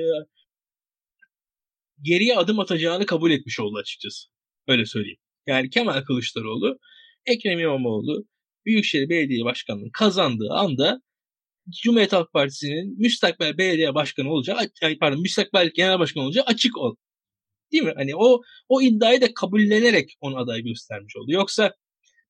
geriye 2.02 2.36
adım 2.36 2.60
atacağını 2.60 3.06
kabul 3.06 3.30
etmiş 3.30 3.60
oldu 3.60 3.78
açıkçası. 3.78 4.28
Öyle 4.68 4.86
söyleyeyim. 4.86 5.18
Yani 5.46 5.70
Kemal 5.70 6.02
Kılıçdaroğlu, 6.02 6.78
Ekrem 7.26 7.58
İmamoğlu 7.58 8.24
Büyükşehir 8.66 9.08
Belediye 9.08 9.44
Başkanlığı'nı 9.44 9.92
kazandığı 9.92 10.50
anda 10.50 11.02
Cumhuriyet 11.82 12.12
Halk 12.12 12.32
Partisi'nin 12.32 12.98
müstakbel 12.98 13.58
belediye 13.58 13.94
başkanı 13.94 14.30
olacağı, 14.32 14.58
pardon 15.00 15.20
müstakbel 15.20 15.70
genel 15.74 15.98
başkan 15.98 16.24
olacağı 16.24 16.44
açık 16.44 16.78
ol. 16.78 16.96
Değil 17.72 17.82
mi? 17.82 17.92
Hani 17.96 18.16
o 18.16 18.40
o 18.68 18.82
iddiayı 18.82 19.20
da 19.20 19.34
kabullenerek 19.34 20.16
onu 20.20 20.38
aday 20.38 20.62
göstermiş 20.62 21.16
oldu. 21.16 21.32
Yoksa 21.32 21.74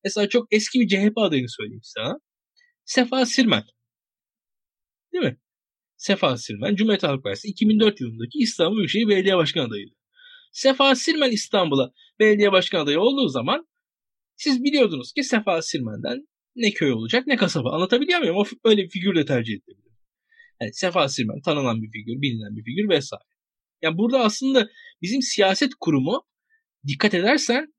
mesela 0.05 0.29
çok 0.29 0.53
eski 0.53 0.81
bir 0.81 0.89
CHP 0.89 1.19
adayını 1.19 1.49
söyleyeyim 1.49 1.81
sana. 1.85 2.21
Sefa 2.85 3.27
Sirmen. 3.27 3.65
Değil 5.13 5.25
mi? 5.25 5.39
Sefa 5.97 6.37
Sirmen 6.37 6.75
Cumhuriyet 6.75 7.03
Halk 7.03 7.25
Partisi 7.25 7.49
2004 7.49 8.01
yılındaki 8.01 8.39
İstanbul 8.39 8.77
Büyükşehir 8.77 9.09
Belediye 9.09 9.37
Başkanı 9.37 9.65
adayıydı. 9.65 9.95
Sefa 10.53 10.95
Sirmen 10.95 11.31
İstanbul'a 11.31 11.93
belediye 12.19 12.53
başkan 12.53 12.81
adayı 12.81 13.01
olduğu 13.01 13.29
zaman 13.29 13.69
siz 14.37 14.65
biliyordunuz 14.65 15.13
ki 15.13 15.25
Sefa 15.25 15.63
Sirmen'den 15.63 16.29
ne 16.57 16.71
köy 16.71 16.93
olacak 16.93 17.27
ne 17.27 17.37
kasaba. 17.37 17.73
Anlatabiliyor 17.73 18.21
muyum? 18.21 18.37
O 18.37 18.45
öyle 18.65 18.83
bir 18.83 18.91
figür 18.91 19.15
de 19.17 19.25
tercih 19.25 19.55
edilebilir. 19.55 19.91
Yani 20.61 20.75
Sefa 20.75 21.09
Sirmen 21.09 21.41
tanınan 21.41 21.83
bir 21.83 21.91
figür, 21.91 22.23
bilinen 22.23 22.57
bir 22.57 22.65
figür 22.65 22.89
vesaire. 22.89 23.25
Yani 23.83 23.99
burada 23.99 24.21
aslında 24.21 24.69
bizim 25.03 25.23
siyaset 25.23 25.71
kurumu 25.81 26.23
dikkat 26.87 27.15
edersen 27.15 27.75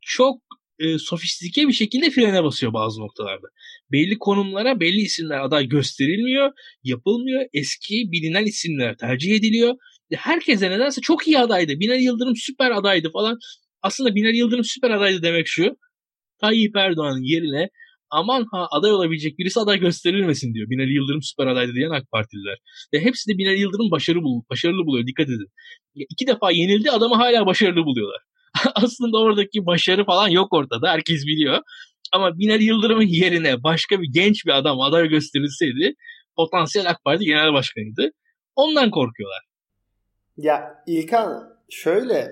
çok 0.00 0.42
e, 0.78 0.98
sofistike 0.98 1.68
bir 1.68 1.72
şekilde 1.72 2.10
frene 2.10 2.44
basıyor 2.44 2.72
bazı 2.72 3.00
noktalarda. 3.00 3.46
Belli 3.92 4.18
konumlara 4.18 4.80
belli 4.80 5.00
isimler 5.00 5.40
aday 5.40 5.68
gösterilmiyor, 5.68 6.52
yapılmıyor. 6.82 7.46
Eski 7.52 7.94
bilinen 8.12 8.44
isimler 8.44 8.96
tercih 8.96 9.34
ediliyor. 9.34 9.74
Herkese 10.14 10.70
nedense 10.70 11.00
çok 11.00 11.28
iyi 11.28 11.38
adaydı. 11.38 11.80
Binali 11.80 12.02
Yıldırım 12.02 12.36
süper 12.36 12.70
adaydı 12.70 13.10
falan. 13.10 13.38
Aslında 13.82 14.14
Binali 14.14 14.36
Yıldırım 14.36 14.64
süper 14.64 14.90
adaydı 14.90 15.22
demek 15.22 15.46
şu. 15.46 15.76
Tayyip 16.40 16.76
Erdoğan'ın 16.76 17.22
yerine 17.22 17.68
aman 18.10 18.46
ha 18.52 18.66
aday 18.70 18.92
olabilecek 18.92 19.38
birisi 19.38 19.60
aday 19.60 19.78
gösterilmesin 19.78 20.54
diyor. 20.54 20.70
Binali 20.70 20.94
Yıldırım 20.94 21.22
süper 21.22 21.46
adaydı 21.46 21.74
diyen 21.74 21.90
AK 21.90 22.10
Partililer. 22.10 22.58
Ve 22.94 23.00
hepsi 23.00 23.30
de 23.30 23.38
Binali 23.38 23.60
Yıldırım 23.60 23.90
başarı 23.90 24.22
bul 24.22 24.42
başarılı 24.50 24.86
buluyor. 24.86 25.06
Dikkat 25.06 25.26
edin. 25.26 25.48
İki 25.94 26.26
defa 26.26 26.50
yenildi 26.50 26.90
adamı 26.90 27.14
hala 27.14 27.46
başarılı 27.46 27.84
buluyorlar. 27.84 28.20
Aslında 28.74 29.18
oradaki 29.18 29.66
başarı 29.66 30.04
falan 30.04 30.28
yok 30.28 30.52
ortada. 30.52 30.90
Herkes 30.90 31.26
biliyor. 31.26 31.58
Ama 32.12 32.38
Binali 32.38 32.64
Yıldırım'ın 32.64 33.06
yerine 33.06 33.62
başka 33.62 34.00
bir 34.00 34.08
genç 34.12 34.46
bir 34.46 34.50
adam 34.50 34.80
aday 34.80 35.08
gösterilseydi 35.08 35.94
potansiyel 36.36 36.90
AK 36.90 37.04
Parti 37.04 37.24
genel 37.24 37.52
başkanıydı. 37.52 38.10
Ondan 38.56 38.90
korkuyorlar. 38.90 39.42
Ya 40.36 40.84
İlkan 40.86 41.58
şöyle 41.70 42.28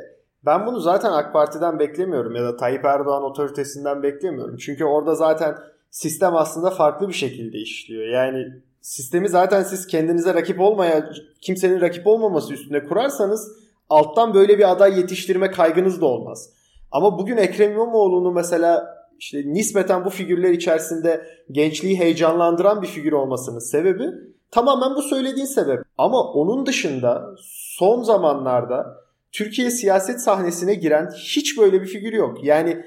ben 0.46 0.66
bunu 0.66 0.80
zaten 0.80 1.12
AK 1.12 1.32
Parti'den 1.32 1.78
beklemiyorum 1.78 2.34
ya 2.34 2.44
da 2.44 2.56
Tayyip 2.56 2.84
Erdoğan 2.84 3.22
otoritesinden 3.22 4.02
beklemiyorum. 4.02 4.56
Çünkü 4.56 4.84
orada 4.84 5.14
zaten 5.14 5.54
sistem 5.90 6.36
aslında 6.36 6.70
farklı 6.70 7.08
bir 7.08 7.14
şekilde 7.14 7.58
işliyor. 7.58 8.06
Yani 8.08 8.46
sistemi 8.80 9.28
zaten 9.28 9.62
siz 9.62 9.86
kendinize 9.86 10.34
rakip 10.34 10.60
olmaya, 10.60 11.10
kimsenin 11.40 11.80
rakip 11.80 12.06
olmaması 12.06 12.54
üstüne 12.54 12.84
kurarsanız 12.84 13.52
alttan 13.90 14.34
böyle 14.34 14.58
bir 14.58 14.70
aday 14.70 14.98
yetiştirme 14.98 15.50
kaygınız 15.50 16.00
da 16.00 16.06
olmaz. 16.06 16.50
Ama 16.92 17.18
bugün 17.18 17.36
Ekrem 17.36 17.72
İmamoğlu'nu 17.72 18.32
mesela 18.32 18.96
işte 19.18 19.42
nispeten 19.46 20.04
bu 20.04 20.10
figürler 20.10 20.50
içerisinde 20.50 21.26
gençliği 21.50 21.98
heyecanlandıran 21.98 22.82
bir 22.82 22.86
figür 22.86 23.12
olmasının 23.12 23.58
sebebi 23.58 24.04
tamamen 24.50 24.94
bu 24.96 25.02
söylediğin 25.02 25.46
sebep. 25.46 25.82
Ama 25.98 26.22
onun 26.22 26.66
dışında 26.66 27.34
son 27.78 28.02
zamanlarda 28.02 29.05
Türkiye 29.32 29.70
siyaset 29.70 30.20
sahnesine 30.20 30.74
giren 30.74 31.10
hiç 31.16 31.58
böyle 31.58 31.82
bir 31.82 31.86
figür 31.86 32.12
yok. 32.12 32.44
Yani 32.44 32.84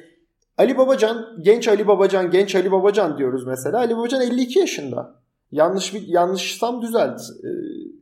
Ali 0.57 0.77
Babacan, 0.77 1.37
genç 1.41 1.67
Ali 1.67 1.87
Babacan, 1.87 2.31
genç 2.31 2.55
Ali 2.55 2.71
Babacan 2.71 3.17
diyoruz 3.17 3.45
mesela. 3.47 3.77
Ali 3.77 3.97
Babacan 3.97 4.21
52 4.21 4.59
yaşında. 4.59 5.15
Yanlış 5.51 5.93
bir 5.93 6.07
yanlışsam 6.07 6.81
düzelt. 6.81 7.21
Ee, 7.21 7.47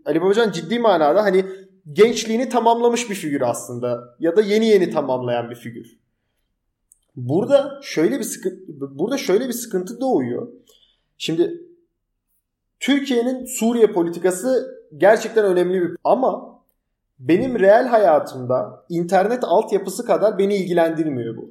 Ali 0.06 0.22
Babacan 0.22 0.52
ciddi 0.52 0.80
manada 0.80 1.24
hani 1.24 1.46
gençliğini 1.94 2.50
tamamlamış 2.50 3.10
bir 3.10 3.16
figür 3.16 3.42
aslında 3.42 4.16
ya 4.20 4.36
da 4.36 4.42
yeni 4.42 4.66
yeni 4.66 4.90
tamamlayan 4.90 5.50
bir 5.50 5.56
figür. 5.56 5.98
Burada 7.16 7.80
şöyle 7.84 8.20
bir 8.20 8.24
sıkıntı 8.24 8.60
burada 8.68 9.18
şöyle 9.18 9.48
bir 9.48 9.54
sıkıntı 9.54 10.02
doğuyor. 10.02 10.48
Şimdi 11.18 11.62
Türkiye'nin 12.80 13.46
Suriye 13.46 13.88
politikası 13.88 14.78
gerçekten 14.98 15.46
önemli 15.46 15.82
bir 15.82 15.98
ama 16.04 16.57
benim 17.20 17.60
reel 17.60 17.88
hayatımda 17.88 18.86
internet 18.90 19.44
altyapısı 19.44 20.06
kadar 20.06 20.38
beni 20.38 20.56
ilgilendirmiyor 20.56 21.38
bu. 21.38 21.50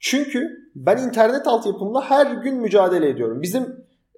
Çünkü 0.00 0.70
ben 0.74 0.98
internet 0.98 1.46
altyapımla 1.46 2.10
her 2.10 2.30
gün 2.42 2.54
mücadele 2.54 3.08
ediyorum. 3.08 3.42
Bizim 3.42 3.62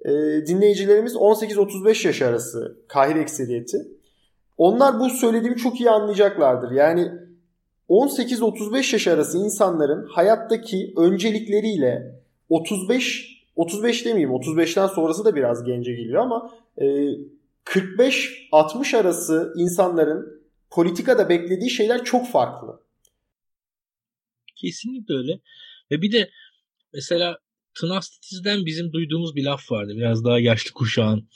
e, 0.05 0.11
dinleyicilerimiz 0.47 1.15
18-35 1.15 2.07
yaş 2.07 2.21
arası 2.21 2.77
kahir 2.87 3.15
ekseriyeti. 3.15 3.77
Onlar 4.57 4.99
bu 4.99 5.09
söylediğimi 5.09 5.57
çok 5.57 5.79
iyi 5.79 5.89
anlayacaklardır. 5.89 6.71
Yani 6.71 7.11
18-35 7.89 8.93
yaş 8.93 9.07
arası 9.07 9.37
insanların 9.37 10.07
hayattaki 10.07 10.93
öncelikleriyle 10.97 12.21
35 12.49 13.33
35 13.55 14.05
demeyeyim 14.05 14.31
35'ten 14.31 14.87
sonrası 14.87 15.25
da 15.25 15.35
biraz 15.35 15.63
gence 15.63 15.91
geliyor 15.93 16.21
ama 16.21 16.51
e, 16.77 16.85
45-60 17.65 18.97
arası 18.97 19.53
insanların 19.57 20.42
politikada 20.73 21.29
beklediği 21.29 21.69
şeyler 21.69 22.03
çok 22.03 22.31
farklı. 22.31 22.83
Kesinlikle 24.55 25.13
öyle. 25.13 25.39
Ve 25.91 26.01
bir 26.01 26.11
de 26.11 26.31
mesela 26.93 27.37
Tınastitiz'den 27.79 28.65
bizim 28.65 28.93
duyduğumuz 28.93 29.35
bir 29.35 29.43
laf 29.43 29.71
vardı. 29.71 29.93
Biraz 29.95 30.25
daha 30.25 30.39
yaşlı 30.39 30.71
kuşağın 30.71 31.29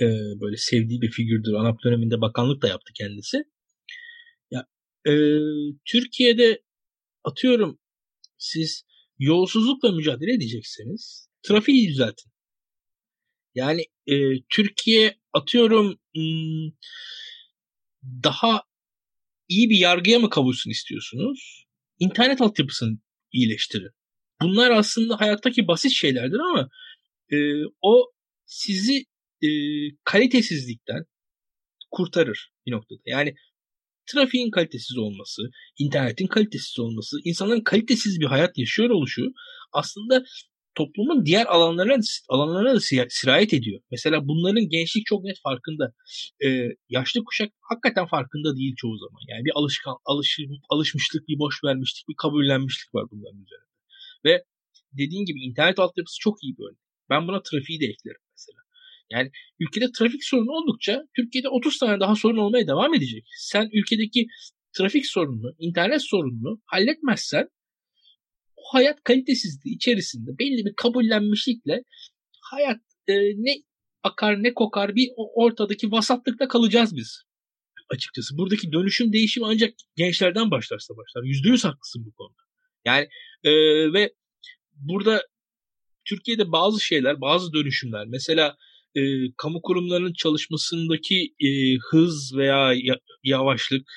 e, 0.00 0.06
böyle 0.40 0.56
sevdiği 0.56 1.02
bir 1.02 1.10
figürdür. 1.10 1.52
ANAP 1.52 1.84
döneminde 1.84 2.20
bakanlık 2.20 2.62
da 2.62 2.68
yaptı 2.68 2.92
kendisi. 2.94 3.44
Ya 4.50 4.66
e, 5.06 5.12
Türkiye'de 5.84 6.62
atıyorum 7.24 7.78
siz 8.38 8.84
yolsuzlukla 9.18 9.92
mücadele 9.92 10.34
edecekseniz 10.34 11.28
trafiği 11.42 11.88
düzeltin. 11.88 12.32
Yani 13.54 13.84
e, 14.06 14.14
Türkiye 14.48 15.16
atıyorum 15.32 15.98
daha 18.04 18.69
iyi 19.50 19.70
bir 19.70 19.76
yargıya 19.76 20.18
mı 20.18 20.30
kavuşsun 20.30 20.70
istiyorsunuz? 20.70 21.64
İnternet 21.98 22.40
altyapısını 22.40 22.98
iyileştirin. 23.32 23.90
Bunlar 24.42 24.70
aslında 24.70 25.20
hayattaki 25.20 25.66
basit 25.68 25.92
şeylerdir 25.92 26.38
ama 26.38 26.68
e, 27.32 27.36
o 27.82 28.12
sizi 28.46 29.04
e, 29.42 29.48
kalitesizlikten 30.04 31.04
kurtarır 31.90 32.52
bir 32.66 32.72
noktada. 32.72 33.00
Yani 33.06 33.34
trafiğin 34.06 34.50
kalitesiz 34.50 34.98
olması, 34.98 35.42
internetin 35.78 36.26
kalitesiz 36.26 36.78
olması, 36.78 37.16
insanların 37.24 37.64
kalitesiz 37.64 38.20
bir 38.20 38.26
hayat 38.26 38.58
yaşıyor 38.58 38.90
oluşu 38.90 39.32
aslında 39.72 40.24
toplumun 40.74 41.26
diğer 41.26 41.46
alanlarına 41.46 42.02
alanlarına 42.28 42.74
da 42.74 42.80
sirayet 43.08 43.54
ediyor. 43.54 43.80
Mesela 43.90 44.28
bunların 44.28 44.68
gençlik 44.68 45.06
çok 45.06 45.24
net 45.24 45.40
farkında. 45.42 45.92
Ee, 46.44 46.68
yaşlı 46.88 47.24
kuşak 47.24 47.52
hakikaten 47.60 48.06
farkında 48.06 48.56
değil 48.56 48.74
çoğu 48.76 48.98
zaman. 48.98 49.20
Yani 49.28 49.44
bir 49.44 49.52
alışkan 49.54 49.96
alış, 50.04 50.38
alışmışlık, 50.70 51.28
bir 51.28 51.38
boş 51.38 51.64
vermişlik, 51.64 52.08
bir 52.08 52.14
kabullenmişlik 52.14 52.94
var 52.94 53.04
bunların 53.10 53.42
üzerinde. 53.44 53.70
Ve 54.24 54.44
dediğin 54.92 55.24
gibi 55.24 55.40
internet 55.40 55.78
altyapısı 55.78 56.16
çok 56.20 56.44
iyi 56.44 56.58
bir 56.58 56.62
örnek. 56.62 56.80
Ben 57.10 57.28
buna 57.28 57.42
trafiği 57.42 57.80
de 57.80 57.84
eklerim 57.84 58.20
mesela. 58.32 58.58
Yani 59.10 59.30
ülkede 59.60 59.92
trafik 59.98 60.24
sorunu 60.24 60.50
oldukça 60.50 61.02
Türkiye'de 61.16 61.48
30 61.48 61.78
tane 61.78 62.00
daha 62.00 62.16
sorun 62.16 62.36
olmaya 62.36 62.66
devam 62.66 62.94
edecek. 62.94 63.24
Sen 63.36 63.68
ülkedeki 63.72 64.26
trafik 64.72 65.06
sorununu, 65.06 65.54
internet 65.58 66.02
sorununu 66.02 66.60
halletmezsen 66.66 67.48
o 68.60 68.76
hayat 68.76 69.04
kalitesizliği 69.04 69.76
içerisinde 69.76 70.30
belli 70.38 70.64
bir 70.64 70.74
kabullenmişlikle 70.76 71.82
hayat 72.40 72.80
e, 73.08 73.14
ne 73.14 73.54
akar 74.02 74.42
ne 74.42 74.54
kokar 74.54 74.94
bir 74.94 75.10
ortadaki 75.16 75.90
vasatlıkta 75.90 76.48
kalacağız 76.48 76.96
biz. 76.96 77.22
Açıkçası 77.90 78.38
buradaki 78.38 78.72
dönüşüm 78.72 79.12
değişimi 79.12 79.46
ancak 79.46 79.74
gençlerden 79.96 80.50
başlarsa 80.50 80.94
başlar. 80.96 81.22
Yüzde 81.22 81.48
yüz 81.48 81.64
haklısın 81.64 82.04
bu 82.06 82.12
konuda. 82.12 82.42
Yani 82.84 83.08
e, 83.44 83.52
ve 83.92 84.14
burada 84.74 85.22
Türkiye'de 86.04 86.52
bazı 86.52 86.80
şeyler, 86.80 87.20
bazı 87.20 87.52
dönüşümler 87.52 88.06
mesela 88.06 88.56
e, 88.94 89.00
kamu 89.36 89.62
kurumlarının 89.62 90.12
çalışmasındaki 90.12 91.34
e, 91.40 91.48
hız 91.90 92.36
veya 92.36 92.72
ya, 92.72 92.96
yavaşlık, 93.24 93.88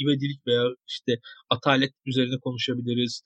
ivedilik 0.00 0.46
veya 0.46 0.64
işte 0.88 1.20
atalet 1.50 1.92
üzerine 2.06 2.38
konuşabiliriz. 2.38 3.22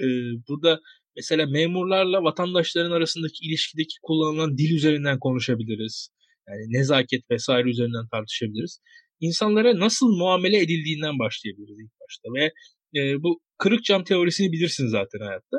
E, 0.00 0.06
burada 0.48 0.80
mesela 1.16 1.46
memurlarla 1.46 2.22
vatandaşların 2.22 2.90
arasındaki 2.90 3.46
ilişkideki 3.46 3.94
kullanılan 4.02 4.58
dil 4.58 4.76
üzerinden 4.76 5.18
konuşabiliriz. 5.18 6.10
Yani 6.48 6.78
nezaket 6.78 7.30
vesaire 7.30 7.70
üzerinden 7.70 8.08
tartışabiliriz. 8.10 8.80
İnsanlara 9.20 9.78
nasıl 9.78 10.06
muamele 10.06 10.58
edildiğinden 10.58 11.18
başlayabiliriz 11.18 11.78
ilk 11.80 11.92
başta 12.00 12.28
ve 12.34 12.52
e, 13.00 13.22
bu 13.22 13.40
kırık 13.58 13.84
cam 13.84 14.04
teorisini 14.04 14.52
bilirsin 14.52 14.86
zaten 14.86 15.18
hayatta. 15.18 15.56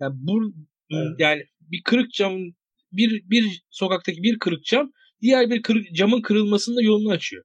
Yani 0.00 0.14
bu 0.16 0.54
evet. 0.92 1.06
yani 1.18 1.42
bir 1.60 1.82
kırık 1.84 2.12
cam 2.12 2.32
bir 2.92 3.22
bir 3.30 3.62
sokaktaki 3.70 4.22
bir 4.22 4.38
kırık 4.38 4.64
cam 4.64 4.92
diğer 5.22 5.50
bir 5.50 5.62
kırık 5.62 5.94
camın 5.94 6.22
kırılmasında 6.22 6.82
yolunu 6.82 7.10
açıyor. 7.10 7.44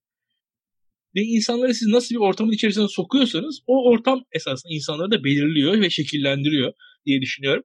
Ve 1.16 1.22
insanları 1.22 1.74
siz 1.74 1.88
nasıl 1.88 2.16
bir 2.16 2.20
ortamın 2.20 2.52
içerisine 2.52 2.88
sokuyorsanız 2.88 3.60
o 3.68 3.90
ortam 3.90 4.24
esasında 4.32 4.74
insanları 4.74 5.12
da 5.12 5.24
belirliyor 5.24 5.82
ve 5.82 5.90
şekillendiriyor 5.90 6.74
diye 7.06 7.22
düşünüyorum. 7.22 7.64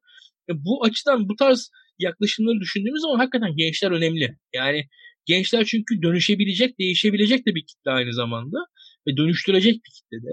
E 0.51 0.53
bu 0.65 0.85
açıdan 0.85 1.29
bu 1.29 1.37
tarz 1.37 1.71
yaklaşımları 1.99 2.61
düşündüğümüz 2.61 3.01
zaman 3.03 3.19
hakikaten 3.19 3.57
gençler 3.57 3.91
önemli. 3.91 4.37
Yani 4.55 4.89
gençler 5.27 5.65
çünkü 5.65 6.03
dönüşebilecek, 6.03 6.79
değişebilecek 6.79 7.47
de 7.47 7.55
bir 7.55 7.65
kitle 7.67 7.91
aynı 7.91 8.15
zamanda 8.15 8.59
ve 9.07 9.17
dönüştürecek 9.17 9.75
bir 9.75 9.91
kitle 9.97 10.17
de. 10.27 10.33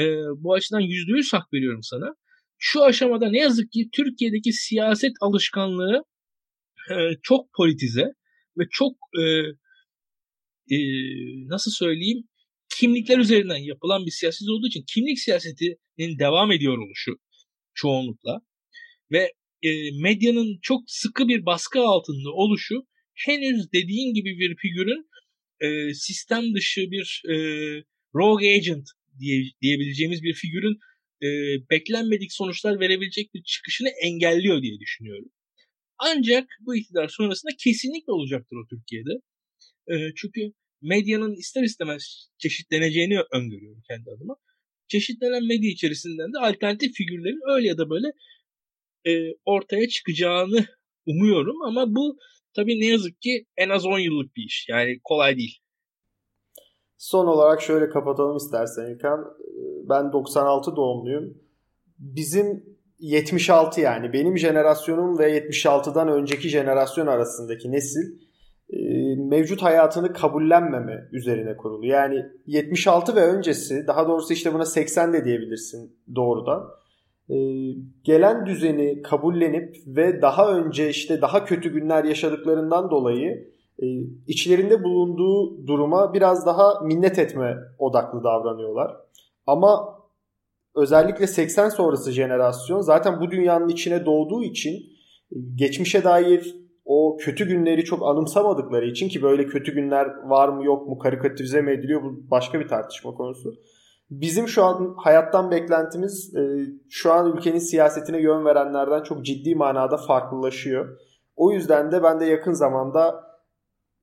E, 0.00 0.02
bu 0.36 0.54
açıdan 0.54 0.80
yüzde 0.80 1.12
yüz 1.12 1.32
hak 1.32 1.52
veriyorum 1.52 1.82
sana. 1.82 2.14
Şu 2.58 2.84
aşamada 2.84 3.30
ne 3.30 3.38
yazık 3.38 3.72
ki 3.72 3.88
Türkiye'deki 3.92 4.52
siyaset 4.52 5.12
alışkanlığı 5.20 6.02
e, 6.90 6.94
çok 7.22 7.52
politize 7.56 8.04
ve 8.58 8.64
çok 8.70 8.92
e, 9.18 9.22
e, 10.74 10.78
nasıl 11.48 11.70
söyleyeyim 11.70 12.24
kimlikler 12.78 13.18
üzerinden 13.18 13.56
yapılan 13.56 14.06
bir 14.06 14.10
siyaset 14.10 14.48
olduğu 14.48 14.66
için 14.66 14.84
kimlik 14.94 15.18
siyasetinin 15.18 16.18
devam 16.18 16.52
ediyor 16.52 16.78
oluşu 16.78 17.18
çoğunlukla 17.74 18.40
ve 19.12 19.32
e, 19.62 19.70
medyanın 20.02 20.58
çok 20.62 20.82
sıkı 20.86 21.28
bir 21.28 21.46
baskı 21.46 21.80
altında 21.80 22.30
oluşu 22.32 22.86
henüz 23.14 23.72
dediğin 23.72 24.14
gibi 24.14 24.38
bir 24.38 24.56
figürün 24.56 25.08
e, 25.60 25.94
sistem 25.94 26.54
dışı 26.54 26.80
bir 26.90 27.22
e, 27.28 27.34
rogue 28.14 28.54
agent 28.54 28.88
diye, 29.18 29.44
diyebileceğimiz 29.62 30.22
bir 30.22 30.34
figürün 30.34 30.78
e, 31.22 31.28
beklenmedik 31.70 32.32
sonuçlar 32.32 32.80
verebilecek 32.80 33.34
bir 33.34 33.42
çıkışını 33.42 33.88
engelliyor 33.88 34.62
diye 34.62 34.80
düşünüyorum. 34.80 35.30
Ancak 35.98 36.48
bu 36.60 36.76
iktidar 36.76 37.08
sonrasında 37.08 37.52
kesinlikle 37.64 38.12
olacaktır 38.12 38.56
o 38.56 38.66
Türkiye'de. 38.70 39.12
E, 39.92 39.94
çünkü 40.16 40.52
medyanın 40.82 41.34
ister 41.34 41.62
istemez 41.62 42.28
çeşitleneceğini 42.38 43.18
öngörüyorum 43.32 43.82
kendi 43.88 44.10
adıma. 44.10 44.36
Çeşitlenen 44.88 45.42
medya 45.46 45.70
içerisinden 45.70 46.32
de 46.32 46.38
alternatif 46.38 46.94
figürlerin 46.94 47.54
öyle 47.56 47.68
ya 47.68 47.78
da 47.78 47.90
böyle 47.90 48.06
e, 49.06 49.34
ortaya 49.44 49.88
çıkacağını 49.88 50.66
umuyorum 51.06 51.62
ama 51.62 51.94
bu 51.94 52.18
tabii 52.56 52.80
ne 52.80 52.86
yazık 52.86 53.22
ki 53.22 53.46
en 53.56 53.68
az 53.68 53.86
10 53.86 53.98
yıllık 53.98 54.36
bir 54.36 54.42
iş. 54.42 54.66
Yani 54.68 55.00
kolay 55.04 55.36
değil. 55.36 55.58
Son 56.98 57.26
olarak 57.26 57.62
şöyle 57.62 57.88
kapatalım 57.88 58.36
istersen 58.36 58.94
İlkan. 58.94 59.24
Ben 59.88 60.12
96 60.12 60.76
doğumluyum. 60.76 61.38
Bizim 61.98 62.64
76 62.98 63.80
yani 63.80 64.12
benim 64.12 64.38
jenerasyonum 64.38 65.18
ve 65.18 65.38
76'dan 65.38 66.08
önceki 66.08 66.48
jenerasyon 66.48 67.06
arasındaki 67.06 67.72
nesil 67.72 68.23
mevcut 69.16 69.62
hayatını 69.62 70.12
kabullenmeme 70.12 71.08
üzerine 71.12 71.56
kurulu. 71.56 71.86
Yani 71.86 72.26
76 72.46 73.16
ve 73.16 73.20
öncesi 73.20 73.86
daha 73.86 74.08
doğrusu 74.08 74.32
işte 74.32 74.54
buna 74.54 74.64
80 74.64 75.12
de 75.12 75.24
diyebilirsin 75.24 75.96
doğrudan. 76.14 76.68
E, 77.28 77.36
gelen 78.04 78.46
düzeni 78.46 79.02
kabullenip 79.02 79.76
ve 79.86 80.22
daha 80.22 80.58
önce 80.58 80.88
işte 80.88 81.20
daha 81.20 81.44
kötü 81.44 81.72
günler 81.72 82.04
yaşadıklarından 82.04 82.90
dolayı 82.90 83.54
e, 83.78 83.86
içlerinde 84.26 84.84
bulunduğu 84.84 85.66
duruma 85.66 86.14
biraz 86.14 86.46
daha 86.46 86.80
minnet 86.80 87.18
etme 87.18 87.56
odaklı 87.78 88.24
davranıyorlar. 88.24 88.96
Ama 89.46 89.98
özellikle 90.74 91.26
80 91.26 91.68
sonrası 91.68 92.12
jenerasyon 92.12 92.80
zaten 92.80 93.20
bu 93.20 93.30
dünyanın 93.30 93.68
içine 93.68 94.06
doğduğu 94.06 94.42
için 94.42 94.72
e, 94.72 95.36
geçmişe 95.54 96.04
dair 96.04 96.63
o 96.84 97.16
kötü 97.20 97.48
günleri 97.48 97.84
çok 97.84 98.02
anımsamadıkları 98.02 98.86
için 98.86 99.08
ki 99.08 99.22
böyle 99.22 99.46
kötü 99.46 99.74
günler 99.74 100.06
var 100.24 100.48
mı 100.48 100.64
yok 100.64 100.88
mu 100.88 100.98
karikatürize 100.98 101.62
mi 101.62 101.70
ediliyor 101.70 102.02
bu 102.02 102.30
başka 102.30 102.60
bir 102.60 102.68
tartışma 102.68 103.14
konusu. 103.14 103.54
Bizim 104.10 104.48
şu 104.48 104.64
an 104.64 104.94
hayattan 104.96 105.50
beklentimiz 105.50 106.34
e, 106.36 106.40
şu 106.90 107.12
an 107.12 107.32
ülkenin 107.32 107.58
siyasetine 107.58 108.20
yön 108.20 108.44
verenlerden 108.44 109.02
çok 109.02 109.24
ciddi 109.24 109.54
manada 109.54 109.96
farklılaşıyor. 109.96 110.98
O 111.36 111.52
yüzden 111.52 111.92
de 111.92 112.02
ben 112.02 112.20
de 112.20 112.24
yakın 112.24 112.52
zamanda 112.52 113.24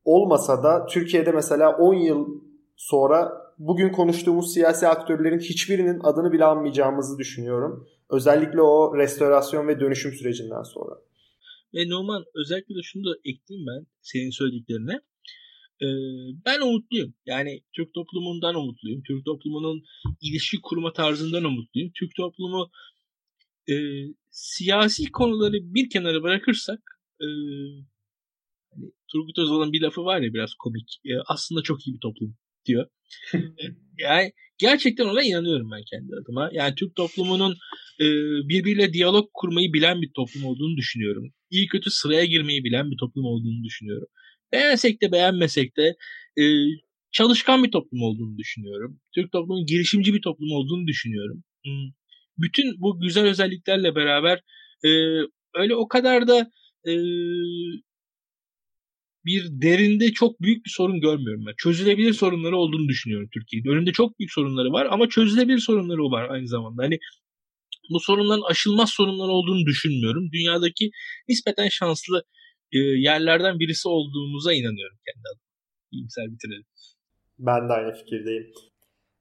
olmasa 0.05 0.63
da 0.63 0.85
Türkiye'de 0.85 1.31
mesela 1.31 1.77
10 1.77 1.93
yıl 1.93 2.27
sonra 2.75 3.31
bugün 3.57 3.89
konuştuğumuz 3.89 4.53
siyasi 4.53 4.87
aktörlerin 4.87 5.39
hiçbirinin 5.39 5.99
adını 6.03 6.31
bile 6.31 6.45
anmayacağımızı 6.45 7.17
düşünüyorum. 7.17 7.87
Özellikle 8.09 8.61
o 8.61 8.97
restorasyon 8.97 9.67
ve 9.67 9.79
dönüşüm 9.79 10.11
sürecinden 10.11 10.63
sonra. 10.63 10.95
Ve 11.73 11.89
Numan 11.89 12.23
özellikle 12.35 12.75
de 12.75 12.83
şunu 12.83 13.05
da 13.05 13.15
ekleyeyim 13.25 13.67
ben 13.67 13.87
senin 14.01 14.29
söylediklerine. 14.29 15.01
Ee, 15.81 15.87
ben 16.45 16.61
umutluyum. 16.61 17.13
Yani 17.25 17.61
Türk 17.75 17.93
toplumundan 17.93 18.55
umutluyum. 18.55 19.03
Türk 19.07 19.25
toplumunun 19.25 19.83
ilişki 20.21 20.57
kurma 20.63 20.93
tarzından 20.93 21.43
umutluyum. 21.43 21.91
Türk 21.99 22.15
toplumu 22.15 22.71
e, 23.69 23.75
siyasi 24.29 25.11
konuları 25.11 25.53
bir 25.53 25.89
kenara 25.89 26.23
bırakırsak 26.23 26.79
e, 27.21 27.27
Turgut 29.11 29.39
Özal'ın 29.39 29.73
bir 29.73 29.81
lafı 29.81 30.01
var 30.01 30.21
ya 30.21 30.33
biraz 30.33 30.53
komik. 30.53 30.99
E, 31.05 31.11
aslında 31.27 31.61
çok 31.61 31.87
iyi 31.87 31.93
bir 31.93 31.99
toplum 31.99 32.37
diyor. 32.65 32.87
yani 33.97 34.31
gerçekten 34.57 35.05
ona 35.05 35.23
inanıyorum 35.23 35.71
ben 35.71 35.83
kendi 35.91 36.11
adıma. 36.21 36.49
Yani 36.53 36.75
Türk 36.75 36.95
toplumunun 36.95 37.51
e, 37.99 38.05
birbiriyle 38.49 38.93
diyalog 38.93 39.29
kurmayı 39.33 39.73
bilen 39.73 40.01
bir 40.01 40.11
toplum 40.15 40.45
olduğunu 40.45 40.77
düşünüyorum. 40.77 41.33
İyi 41.49 41.67
kötü 41.67 41.91
sıraya 41.91 42.25
girmeyi 42.25 42.63
bilen 42.63 42.91
bir 42.91 42.97
toplum 42.97 43.25
olduğunu 43.25 43.63
düşünüyorum. 43.63 44.07
Beğensek 44.51 45.01
de 45.01 45.11
beğenmesek 45.11 45.77
de 45.77 45.95
e, 46.41 46.43
çalışkan 47.11 47.63
bir 47.63 47.71
toplum 47.71 48.01
olduğunu 48.01 48.37
düşünüyorum. 48.37 48.99
Türk 49.15 49.31
toplumunun 49.31 49.65
girişimci 49.65 50.13
bir 50.13 50.21
toplum 50.21 50.51
olduğunu 50.51 50.87
düşünüyorum. 50.87 51.43
Hmm. 51.65 51.89
Bütün 52.37 52.81
bu 52.81 52.99
güzel 52.99 53.25
özelliklerle 53.25 53.95
beraber 53.95 54.41
e, 54.85 54.89
öyle 55.55 55.75
o 55.75 55.87
kadar 55.87 56.27
da 56.27 56.51
e, 56.87 56.93
bir 59.25 59.61
derinde 59.61 60.11
çok 60.13 60.41
büyük 60.41 60.65
bir 60.65 60.69
sorun 60.69 61.01
görmüyorum 61.01 61.43
ben. 61.47 61.53
Çözülebilir 61.57 62.13
sorunları 62.13 62.57
olduğunu 62.57 62.87
düşünüyorum 62.87 63.29
Türkiye'de. 63.33 63.69
Önünde 63.69 63.91
çok 63.91 64.19
büyük 64.19 64.31
sorunları 64.31 64.71
var 64.71 64.87
ama 64.91 65.09
çözülebilir 65.09 65.59
sorunları 65.59 66.01
var 66.01 66.29
aynı 66.29 66.47
zamanda. 66.47 66.83
Hani 66.83 66.97
bu 67.93 67.99
sorunların 67.99 68.49
aşılmaz 68.49 68.89
sorunlar 68.89 69.29
olduğunu 69.29 69.65
düşünmüyorum. 69.65 70.31
Dünyadaki 70.31 70.91
nispeten 71.29 71.67
şanslı 71.67 72.23
e, 72.71 72.77
yerlerden 72.77 73.59
birisi 73.59 73.87
olduğumuza 73.87 74.53
inanıyorum 74.53 74.97
kendi 75.05 75.27
adıma. 75.33 75.51
İyimser 75.91 76.25
bitirelim. 76.31 76.65
Ben 77.39 77.69
de 77.69 77.73
aynı 77.73 77.93
fikirdeyim. 77.93 78.53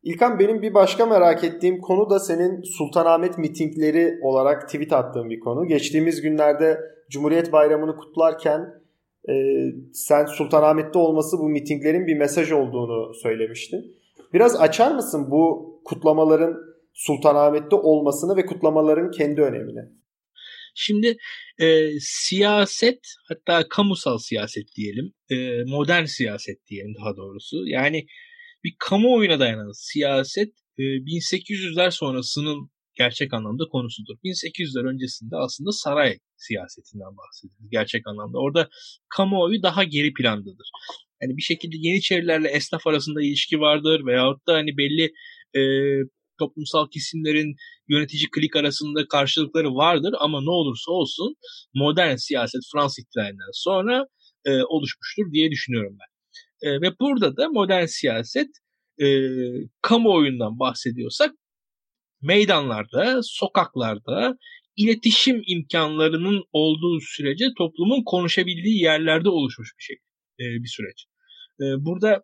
İlkan 0.02 0.38
benim 0.38 0.62
bir 0.62 0.74
başka 0.74 1.06
merak 1.06 1.44
ettiğim 1.44 1.80
konu 1.80 2.10
da 2.10 2.18
senin 2.18 2.62
Sultanahmet 2.62 3.38
mitingleri 3.38 4.18
olarak 4.22 4.66
tweet 4.66 4.92
attığın 4.92 5.30
bir 5.30 5.40
konu. 5.40 5.66
Geçtiğimiz 5.66 6.20
günlerde 6.20 6.80
Cumhuriyet 7.10 7.52
Bayramı'nı 7.52 7.96
kutlarken 7.96 8.79
e, 9.28 9.34
sen 9.92 10.26
Sultanahmet'te 10.26 10.98
olması 10.98 11.38
bu 11.38 11.48
mitinglerin 11.48 12.06
bir 12.06 12.16
mesaj 12.16 12.52
olduğunu 12.52 13.14
söylemiştin. 13.14 13.96
Biraz 14.32 14.60
açar 14.60 14.94
mısın 14.94 15.30
bu 15.30 15.70
kutlamaların 15.84 16.56
Sultanahmet'te 16.94 17.76
olmasını 17.76 18.36
ve 18.36 18.46
kutlamaların 18.46 19.10
kendi 19.10 19.40
önemini? 19.40 19.80
Şimdi 20.74 21.16
e, 21.60 21.88
siyaset 22.00 23.00
hatta 23.28 23.68
kamusal 23.68 24.18
siyaset 24.18 24.64
diyelim, 24.76 25.12
e, 25.30 25.64
modern 25.64 26.04
siyaset 26.04 26.66
diyelim 26.66 26.94
daha 27.00 27.16
doğrusu. 27.16 27.66
Yani 27.66 28.06
bir 28.64 28.74
kamuoyuna 28.78 29.40
dayanan 29.40 29.72
siyaset 29.74 30.52
e, 30.78 30.82
1800'ler 30.82 31.90
sonrasının 31.90 32.70
gerçek 33.02 33.34
anlamda 33.34 33.64
konusudur. 33.74 34.14
1800'ler 34.24 34.84
öncesinde 34.92 35.36
aslında 35.36 35.72
saray 35.72 36.18
siyasetinden 36.36 37.12
bahsediyoruz 37.20 37.70
gerçek 37.70 38.02
anlamda. 38.06 38.38
Orada 38.38 38.68
kamuoyu 39.16 39.62
daha 39.62 39.84
geri 39.84 40.12
plandadır. 40.12 40.68
Yani 41.22 41.36
bir 41.36 41.42
şekilde 41.42 41.76
Yeniçerilerle 41.78 42.48
esnaf 42.48 42.86
arasında 42.86 43.22
ilişki 43.22 43.60
vardır 43.60 44.06
veyahut 44.06 44.46
da 44.46 44.52
hani 44.54 44.70
belli 44.80 45.04
e, 45.58 45.62
toplumsal 46.38 46.86
kesimlerin 46.94 47.54
yönetici 47.88 48.30
klik 48.34 48.56
arasında 48.56 49.08
karşılıkları 49.08 49.70
vardır 49.74 50.14
ama 50.18 50.38
ne 50.40 50.50
olursa 50.50 50.92
olsun 50.92 51.34
modern 51.74 52.16
siyaset 52.16 52.62
Fransız 52.72 52.98
ihtilalinden 53.04 53.52
sonra 53.52 54.06
e, 54.44 54.50
oluşmuştur 54.62 55.32
diye 55.32 55.50
düşünüyorum 55.50 55.96
ben. 56.00 56.10
E, 56.68 56.80
ve 56.80 56.88
burada 57.00 57.36
da 57.36 57.48
modern 57.48 57.86
siyaset 57.86 58.48
e, 59.02 59.06
kamuoyundan 59.82 60.58
bahsediyorsak 60.58 61.30
meydanlarda, 62.22 63.20
sokaklarda 63.22 64.38
iletişim 64.76 65.42
imkanlarının 65.46 66.44
olduğu 66.52 67.00
sürece 67.00 67.44
toplumun 67.58 68.02
konuşabildiği 68.04 68.82
yerlerde 68.82 69.28
oluşmuş 69.28 69.72
bir 69.78 69.82
şey, 69.82 69.96
e, 70.40 70.44
bir 70.62 70.68
süreç. 70.68 71.06
E, 71.60 71.64
burada 71.84 72.22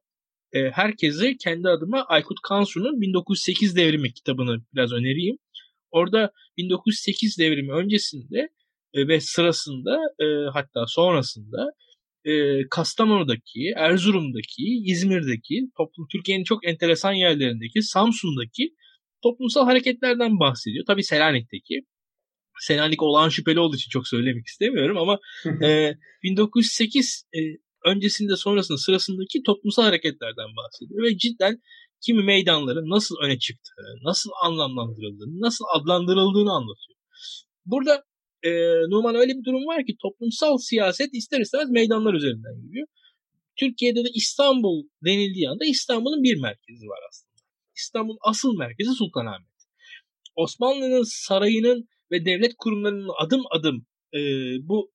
e, 0.52 0.70
herkese 0.70 1.36
kendi 1.36 1.68
adıma 1.68 2.04
Aykut 2.08 2.40
Kansu'nun 2.42 3.00
1908 3.00 3.76
devrimi 3.76 4.12
kitabını 4.12 4.64
biraz 4.74 4.92
önereyim. 4.92 5.36
Orada 5.90 6.32
1908 6.56 7.38
devrimi 7.38 7.72
öncesinde 7.72 8.48
ve 8.96 9.20
sırasında 9.20 9.98
hatta 10.52 10.84
sonrasında 10.86 11.66
Kastamonu'daki, 12.70 13.72
Erzurum'daki, 13.76 14.82
İzmir'deki, 14.84 15.70
toplum 15.76 16.06
Türkiye'nin 16.12 16.44
çok 16.44 16.66
enteresan 16.66 17.12
yerlerindeki, 17.12 17.82
Samsun'daki 17.82 18.74
toplumsal 19.26 19.64
hareketlerden 19.64 20.40
bahsediyor. 20.40 20.84
Tabii 20.86 21.04
Selanik'teki. 21.04 21.82
Selanik 22.60 23.02
olan 23.02 23.28
şüpheli 23.28 23.60
olduğu 23.60 23.76
için 23.76 23.90
çok 23.90 24.08
söylemek 24.08 24.46
istemiyorum 24.46 24.96
ama 24.98 25.18
e, 25.66 25.94
1908 26.22 27.24
e, 27.34 27.40
öncesinde 27.90 28.36
sonrasında 28.36 28.78
sırasındaki 28.78 29.42
toplumsal 29.46 29.82
hareketlerden 29.82 30.50
bahsediyor 30.56 31.02
ve 31.02 31.18
cidden 31.18 31.60
kimi 32.06 32.22
meydanların 32.22 32.90
nasıl 32.90 33.14
öne 33.24 33.38
çıktığını, 33.38 34.04
nasıl 34.04 34.30
anlamlandırıldığını, 34.44 35.40
nasıl 35.40 35.64
adlandırıldığını 35.74 36.52
anlatıyor. 36.52 36.98
Burada 37.66 38.04
e, 38.42 38.50
Numan 38.90 39.14
öyle 39.14 39.32
bir 39.38 39.44
durum 39.44 39.66
var 39.66 39.86
ki 39.86 39.96
toplumsal 40.02 40.58
siyaset 40.58 41.14
ister 41.14 41.40
istemez 41.40 41.70
meydanlar 41.70 42.14
üzerinden 42.14 42.66
yürüyor. 42.66 42.86
Türkiye'de 43.60 44.04
de 44.04 44.08
İstanbul 44.14 44.82
denildiği 45.04 45.48
anda 45.48 45.64
İstanbul'un 45.64 46.22
bir 46.22 46.40
merkezi 46.40 46.86
var 46.86 46.98
aslında. 47.08 47.25
İstanbul'un 47.76 48.18
asıl 48.22 48.56
merkezi 48.58 48.90
Sultanahmet. 48.90 49.48
Osmanlı'nın 50.36 51.02
sarayının 51.28 51.88
ve 52.10 52.24
devlet 52.24 52.52
kurumlarının 52.58 53.10
adım 53.18 53.42
adım 53.50 53.86
e, 54.14 54.20
bu 54.68 54.92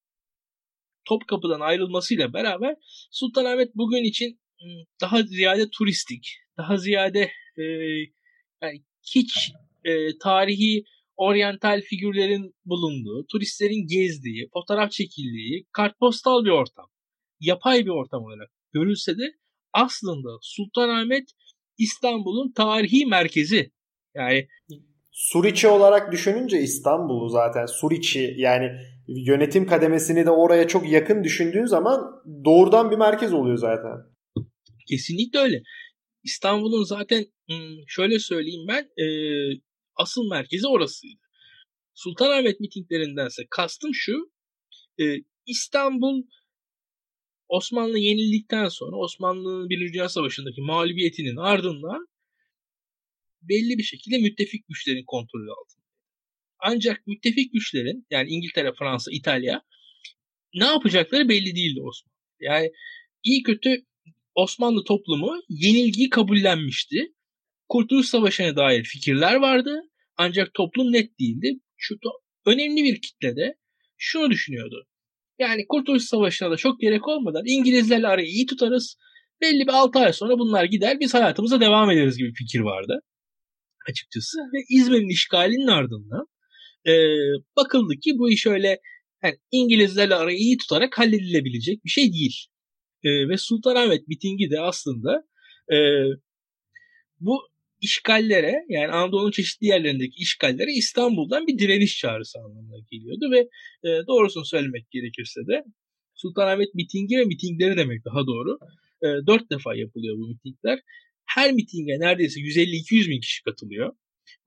Topkapı'dan 1.05 1.59
ayrılmasıyla 1.59 2.33
beraber 2.33 2.75
Sultanahmet 3.11 3.75
bugün 3.75 4.03
için 4.03 4.41
daha 5.01 5.23
ziyade 5.23 5.69
turistik, 5.69 6.27
daha 6.57 6.77
ziyade 6.77 7.31
e, 7.57 7.63
yani 8.61 8.83
hiç 9.15 9.51
e, 9.83 10.17
tarihi 10.17 10.83
oryantal 11.15 11.81
figürlerin 11.81 12.55
bulunduğu, 12.65 13.25
turistlerin 13.31 13.87
gezdiği, 13.87 14.49
fotoğraf 14.53 14.91
çekildiği, 14.91 15.67
kartpostal 15.71 16.45
bir 16.45 16.49
ortam, 16.49 16.85
yapay 17.39 17.85
bir 17.85 17.89
ortam 17.89 18.23
olarak 18.23 18.49
görülse 18.73 19.17
de 19.17 19.33
aslında 19.73 20.29
Sultanahmet 20.41 21.31
İstanbul'un 21.81 22.51
tarihi 22.51 23.05
merkezi. 23.05 23.71
Yani 24.15 24.47
Suriçi 25.11 25.67
olarak 25.67 26.11
düşününce 26.11 26.61
İstanbul'u 26.61 27.29
zaten 27.29 27.65
Suriçi 27.65 28.33
yani 28.37 28.71
yönetim 29.07 29.67
kademesini 29.67 30.25
de 30.25 30.31
oraya 30.31 30.67
çok 30.67 30.91
yakın 30.91 31.23
düşündüğün 31.23 31.65
zaman 31.65 32.23
doğrudan 32.45 32.91
bir 32.91 32.97
merkez 32.97 33.33
oluyor 33.33 33.57
zaten. 33.57 33.91
Kesinlikle 34.89 35.39
öyle. 35.39 35.61
İstanbul'un 36.23 36.83
zaten 36.83 37.25
şöyle 37.87 38.19
söyleyeyim 38.19 38.67
ben 38.67 38.87
asıl 39.95 40.29
merkezi 40.29 40.67
orasıydı. 40.67 41.21
Sultanahmet 41.93 42.59
mitinglerindense 42.59 43.43
kastım 43.49 43.91
şu 43.93 44.31
İstanbul 45.45 46.23
Osmanlı 47.51 47.99
yenildikten 47.99 48.67
sonra 48.67 48.95
Osmanlı'nın 48.95 49.69
Birinci 49.69 49.93
Dünya 49.93 50.09
Savaşı'ndaki 50.09 50.61
mağlubiyetinin 50.61 51.35
ardından 51.35 52.07
belli 53.41 53.77
bir 53.77 53.83
şekilde 53.83 54.17
müttefik 54.17 54.67
güçlerin 54.67 55.03
kontrolü 55.07 55.51
altında. 55.51 55.85
Ancak 56.59 57.07
müttefik 57.07 57.53
güçlerin 57.53 58.07
yani 58.09 58.29
İngiltere, 58.29 58.73
Fransa, 58.79 59.11
İtalya 59.11 59.61
ne 60.53 60.65
yapacakları 60.65 61.29
belli 61.29 61.55
değildi 61.55 61.81
Osmanlı. 61.81 62.17
Yani 62.39 62.71
iyi 63.23 63.43
kötü 63.43 63.85
Osmanlı 64.35 64.83
toplumu 64.83 65.41
yenilgiyi 65.49 66.09
kabullenmişti. 66.09 67.13
Kurtuluş 67.69 68.07
Savaşı'na 68.07 68.55
dair 68.55 68.83
fikirler 68.83 69.35
vardı. 69.35 69.81
Ancak 70.17 70.53
toplum 70.53 70.91
net 70.93 71.19
değildi. 71.19 71.59
Şu 71.77 71.95
önemli 72.45 72.83
bir 72.83 73.01
kitlede 73.01 73.55
şunu 73.97 74.29
düşünüyordu. 74.29 74.87
Yani 75.41 75.65
Kurtuluş 75.69 76.03
Savaşı'na 76.03 76.51
da 76.51 76.57
çok 76.57 76.79
gerek 76.79 77.07
olmadan 77.07 77.43
İngilizlerle 77.45 78.07
arayı 78.07 78.27
iyi 78.27 78.45
tutarız. 78.45 78.97
Belli 79.41 79.67
bir 79.67 79.73
6 79.73 79.99
ay 79.99 80.13
sonra 80.13 80.39
bunlar 80.39 80.65
gider 80.65 80.99
biz 80.99 81.13
hayatımıza 81.13 81.61
devam 81.61 81.91
ederiz 81.91 82.17
gibi 82.17 82.33
fikir 82.33 82.59
vardı 82.59 83.01
açıkçası. 83.89 84.37
Ve 84.53 84.57
İzmir'in 84.69 85.09
işgalinin 85.09 85.67
ardından 85.67 86.25
e, 86.87 86.93
bakıldı 87.55 87.93
ki 88.03 88.11
bu 88.17 88.31
iş 88.31 88.47
öyle 88.47 88.79
yani 89.23 89.35
İngilizlerle 89.51 90.15
arayı 90.15 90.37
iyi 90.37 90.57
tutarak 90.57 90.99
halledilebilecek 90.99 91.85
bir 91.85 91.89
şey 91.89 92.13
değil. 92.13 92.45
E, 93.03 93.09
ve 93.29 93.37
Sultanahmet 93.37 94.07
mitingi 94.07 94.51
de 94.51 94.59
aslında 94.59 95.23
e, 95.73 95.77
bu 97.19 97.50
işgallere 97.81 98.65
yani 98.69 98.91
Anadolu'nun 98.91 99.31
çeşitli 99.31 99.67
yerlerindeki 99.67 100.21
işgallere 100.21 100.71
İstanbul'dan 100.71 101.47
bir 101.47 101.59
direniş 101.59 101.97
çağrısı 101.97 102.39
anlamına 102.39 102.77
geliyordu 102.91 103.31
ve 103.31 103.39
e, 103.89 104.07
doğrusunu 104.07 104.45
söylemek 104.45 104.91
gerekirse 104.91 105.41
de 105.47 105.63
Sultanahmet 106.15 106.75
mitingi 106.75 107.17
ve 107.17 107.25
mitingleri 107.25 107.77
demek 107.77 108.05
daha 108.05 108.27
doğru. 108.27 108.57
E, 109.03 109.07
dört 109.27 109.51
defa 109.51 109.75
yapılıyor 109.75 110.17
bu 110.17 110.27
mitingler. 110.27 110.79
Her 111.25 111.53
mitinge 111.53 111.99
neredeyse 111.99 112.39
150-200 112.39 113.09
bin 113.09 113.21
kişi 113.21 113.43
katılıyor. 113.43 113.93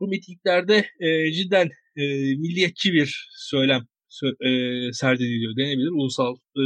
Bu 0.01 0.09
mitinglerde 0.09 0.87
e, 1.01 1.33
cidden 1.33 1.71
e, 1.97 2.03
milliyetçi 2.37 2.93
bir 2.93 3.29
söylem 3.37 3.87
e, 4.23 4.49
serdediliyor 4.93 5.57
denebilir. 5.57 5.89
Ulusal, 5.89 6.37
e, 6.57 6.63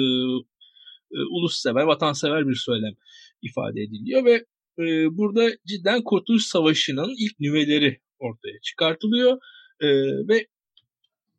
e, 1.12 1.18
ulussever, 1.30 1.82
vatansever 1.82 2.48
bir 2.48 2.54
söylem 2.54 2.94
ifade 3.42 3.80
ediliyor 3.82 4.24
ve 4.24 4.44
e, 4.78 5.16
burada 5.16 5.50
cidden 5.66 6.02
Kurtuluş 6.04 6.44
Savaşı'nın 6.44 7.14
ilk 7.18 7.40
nüveleri 7.40 8.00
ortaya 8.18 8.60
çıkartılıyor 8.62 9.38
e, 9.80 9.88
ve 10.28 10.46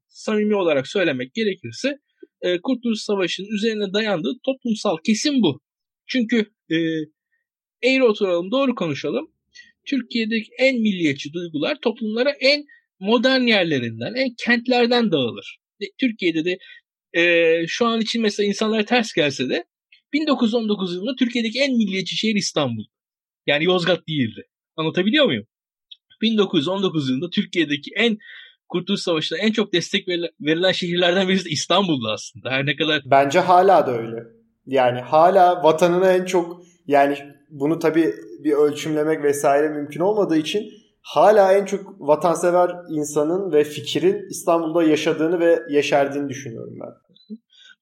samimi 0.08 0.56
olarak 0.56 0.88
söylemek 0.88 1.34
gerekirse 1.34 2.00
e, 2.42 2.62
Kurtuluş 2.62 3.02
Savaşı'nın 3.02 3.48
üzerine 3.48 3.94
dayandığı 3.94 4.34
toplumsal 4.46 4.98
kesim 5.06 5.42
bu. 5.42 5.62
Çünkü 6.08 6.46
e, 6.72 6.78
eğri 7.84 8.04
oturalım 8.04 8.52
doğru 8.52 8.76
konuşalım. 8.76 9.32
Türkiye'deki 9.86 10.50
en 10.60 10.82
milliyetçi 10.82 11.34
duygular 11.34 11.78
toplumlara 11.82 12.32
en 12.40 12.66
modern 13.00 13.42
yerlerinden, 13.42 14.14
en 14.14 14.36
kentlerden 14.46 15.12
dağılır. 15.12 15.60
Türkiye'de 15.98 16.46
de 16.46 16.58
e, 17.22 17.68
şu 17.68 17.86
an 17.86 18.02
için 18.02 18.22
mesela 18.22 18.48
insanlara 18.48 18.86
ters 18.86 19.14
gelse 19.14 19.50
de 19.50 19.66
1919 20.14 20.94
yılında 20.94 21.16
Türkiye'deki 21.20 21.60
en 21.60 21.78
milliyetçi 21.78 22.18
şehir 22.18 22.36
İstanbul. 22.36 22.86
Yani 23.50 23.64
Yozgat 23.64 24.08
değildi. 24.08 24.42
Anlatabiliyor 24.76 25.26
muyum? 25.26 25.46
1919 26.22 27.10
yılında 27.10 27.30
Türkiye'deki 27.30 27.92
en 27.96 28.18
Kurtuluş 28.70 29.02
Savaşı'na 29.02 29.40
en 29.40 29.52
çok 29.52 29.74
destek 29.74 30.08
verilen 30.42 30.72
şehirlerden 30.72 31.28
birisi 31.28 31.46
de 31.46 31.50
İstanbul'du 31.50 32.10
aslında. 32.10 32.50
Her 32.52 32.66
ne 32.66 32.76
kadar... 32.76 33.02
Bence 33.06 33.40
hala 33.40 33.88
da 33.88 33.98
öyle. 33.98 34.24
Yani 34.66 35.00
hala 35.02 35.64
vatanına 35.64 36.14
en 36.14 36.26
çok 36.26 36.62
yani 36.88 37.18
bunu 37.50 37.80
tabii 37.80 38.14
bir 38.44 38.52
ölçümlemek 38.52 39.24
vesaire 39.24 39.70
mümkün 39.70 40.00
olmadığı 40.00 40.38
için 40.38 40.72
hala 41.02 41.54
en 41.54 41.66
çok 41.66 41.96
vatansever 42.00 42.72
insanın 42.90 43.52
ve 43.52 43.64
fikrin 43.64 44.30
İstanbul'da 44.30 44.84
yaşadığını 44.84 45.40
ve 45.40 45.60
yeşerdiğini 45.70 46.30
düşünüyorum 46.30 46.74
ben. 46.82 46.90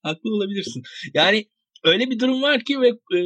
Haklı 0.04 0.36
olabilirsin. 0.36 0.84
Yani 1.14 1.46
öyle 1.84 2.10
bir 2.10 2.20
durum 2.20 2.42
var 2.42 2.60
ki 2.60 2.82
ve 2.82 2.88
e, 2.88 3.22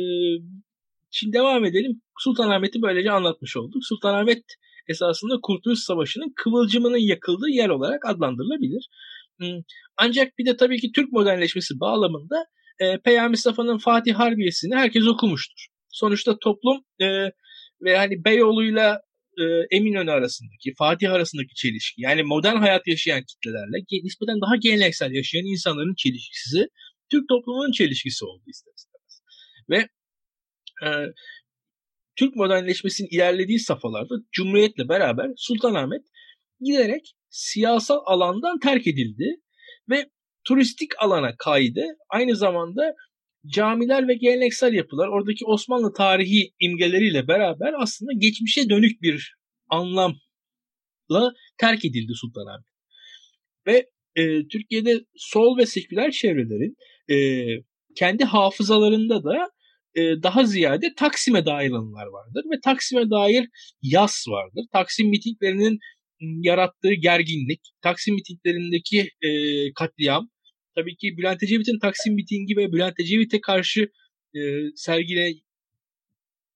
şimdi 1.11 1.33
devam 1.33 1.65
edelim. 1.65 2.01
Sultanahmet'i 2.19 2.81
böylece 2.81 3.11
anlatmış 3.11 3.57
olduk. 3.57 3.85
Sultanahmet 3.85 4.43
esasında 4.87 5.39
Kurtuluş 5.43 5.79
Savaşı'nın 5.79 6.33
kıvılcımının 6.35 7.07
yakıldığı 7.07 7.49
yer 7.49 7.69
olarak 7.69 8.05
adlandırılabilir. 8.05 8.89
Hmm, 9.39 9.61
ancak 9.97 10.37
bir 10.37 10.45
de 10.45 10.57
tabii 10.57 10.79
ki 10.79 10.91
Türk 10.95 11.11
modernleşmesi 11.11 11.79
bağlamında 11.79 12.45
e, 12.79 12.97
Peyami 12.97 13.37
Safa'nın 13.37 13.77
Fatih 13.77 14.13
Harbiyesi'ni 14.15 14.75
herkes 14.75 15.07
okumuştur. 15.07 15.67
Sonuçta 15.89 16.39
toplum 16.39 16.77
e, 17.01 17.05
ve 17.81 17.97
hani 17.97 18.25
Beyoğlu'yla 18.25 19.01
e, 19.37 19.43
Eminönü 19.75 20.11
arasındaki, 20.11 20.73
Fatih 20.77 21.11
arasındaki 21.11 21.53
çelişki 21.55 22.01
yani 22.01 22.23
modern 22.23 22.55
hayat 22.55 22.87
yaşayan 22.87 23.23
kitlelerle 23.23 23.77
nispeten 24.03 24.41
daha 24.41 24.55
geleneksel 24.55 25.11
yaşayan 25.11 25.45
insanların 25.45 25.95
çelişkisi 25.95 26.67
Türk 27.11 27.29
toplumunun 27.29 27.71
çelişkisi 27.71 28.25
oldu 28.25 28.43
ister. 28.47 28.73
Ve 29.69 29.87
e, 30.85 30.89
Türk 32.15 32.35
modernleşmesinin 32.35 33.09
ilerlediği 33.11 33.59
safhalarda 33.59 34.15
Cumhuriyet'le 34.31 34.89
beraber 34.89 35.27
Sultanahmet 35.37 36.01
giderek 36.59 37.15
siyasal 37.29 37.99
alandan 38.05 38.59
terk 38.59 38.87
edildi 38.87 39.35
ve 39.89 40.09
turistik 40.47 40.91
alana 40.99 41.35
kaydı. 41.37 41.83
Aynı 42.09 42.35
zamanda 42.35 42.95
camiler 43.47 44.07
ve 44.07 44.13
geleneksel 44.13 44.73
yapılar 44.73 45.07
oradaki 45.07 45.45
Osmanlı 45.45 45.93
tarihi 45.93 46.53
imgeleriyle 46.59 47.27
beraber 47.27 47.73
aslında 47.77 48.11
geçmişe 48.17 48.69
dönük 48.69 49.01
bir 49.01 49.35
anlamla 49.69 51.33
terk 51.57 51.85
edildi 51.85 52.11
Sultanahmet. 52.15 52.67
Ve 53.67 53.89
e, 54.15 54.47
Türkiye'de 54.47 54.99
sol 55.15 55.57
ve 55.57 55.65
seküler 55.65 56.11
çevrelerin 56.11 56.75
e, 57.09 57.15
kendi 57.95 58.23
hafızalarında 58.23 59.23
da 59.23 59.51
e, 59.95 60.23
daha 60.23 60.43
ziyade 60.45 60.93
Taksim'e 60.97 61.45
dair 61.45 61.71
anılar 61.71 62.07
vardır 62.07 62.43
ve 62.53 62.59
Taksim'e 62.63 63.09
dair 63.09 63.45
yas 63.81 64.27
vardır. 64.27 64.65
Taksim 64.71 65.09
mitinglerinin 65.09 65.79
yarattığı 66.21 66.93
gerginlik, 66.93 67.61
Taksim 67.81 68.15
mitinglerindeki 68.15 69.09
e, 69.21 69.29
katliam, 69.73 70.29
tabii 70.75 70.95
ki 70.95 71.17
Bülent 71.17 71.43
Ecevit'in 71.43 71.79
Taksim 71.79 72.13
mitingi 72.13 72.57
ve 72.57 72.71
Bülent 72.71 72.99
Ecevit'e 72.99 73.41
karşı 73.41 73.91
e, 74.35 74.39
sergile 74.75 75.33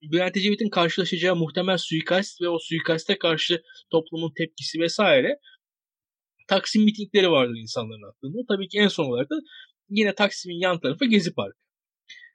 Bülent 0.02 0.38
Ecevit'in 0.38 0.70
karşılaşacağı 0.70 1.36
muhtemel 1.36 1.78
suikast 1.78 2.42
ve 2.42 2.50
o 2.50 2.58
suikaste 2.60 3.18
karşı 3.18 3.62
toplumun 3.92 4.34
tepkisi 4.38 4.80
vesaire 4.80 5.40
Taksim 6.48 6.84
mitingleri 6.84 7.32
vardır 7.32 7.56
insanların 7.62 8.10
aklında. 8.10 8.42
Tabii 8.48 8.68
ki 8.68 8.78
en 8.80 8.88
son 8.88 9.06
olarak 9.06 9.30
da 9.30 9.36
yine 9.90 10.16
Taksim'in 10.16 10.60
yan 10.60 10.80
tarafı 10.80 11.06
Gezi 11.06 11.34
Parkı. 11.34 11.58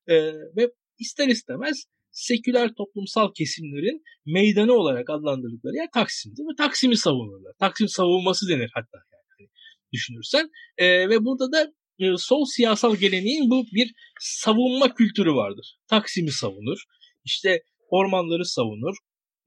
Ee, 0.07 0.15
ve 0.57 0.71
ister 1.01 1.29
istemez 1.29 1.85
seküler 2.13 2.75
toplumsal 2.75 3.33
kesimlerin 3.39 4.03
meydanı 4.27 4.73
olarak 4.73 5.11
adlandırdıkları 5.11 5.77
yer 5.77 5.89
Taksim'dir 5.95 6.43
ve 6.43 6.57
Taksim'i 6.59 6.97
savunurlar. 6.97 7.53
Taksim 7.59 7.89
savunması 7.89 8.49
denir 8.49 8.71
hatta 8.75 8.99
yani 9.13 9.25
hani 9.39 9.49
düşünürsen. 9.93 10.51
E, 10.79 11.09
ve 11.09 11.25
burada 11.25 11.53
da 11.53 11.73
e, 11.99 12.17
sol 12.17 12.45
siyasal 12.45 12.97
geleneğin 12.97 13.51
bu 13.51 13.67
bir 13.75 13.93
savunma 14.21 14.95
kültürü 14.95 15.33
vardır. 15.33 15.77
Taksim'i 15.89 16.33
savunur, 16.33 16.85
işte 17.25 17.63
ormanları 17.89 18.45
savunur, 18.45 18.97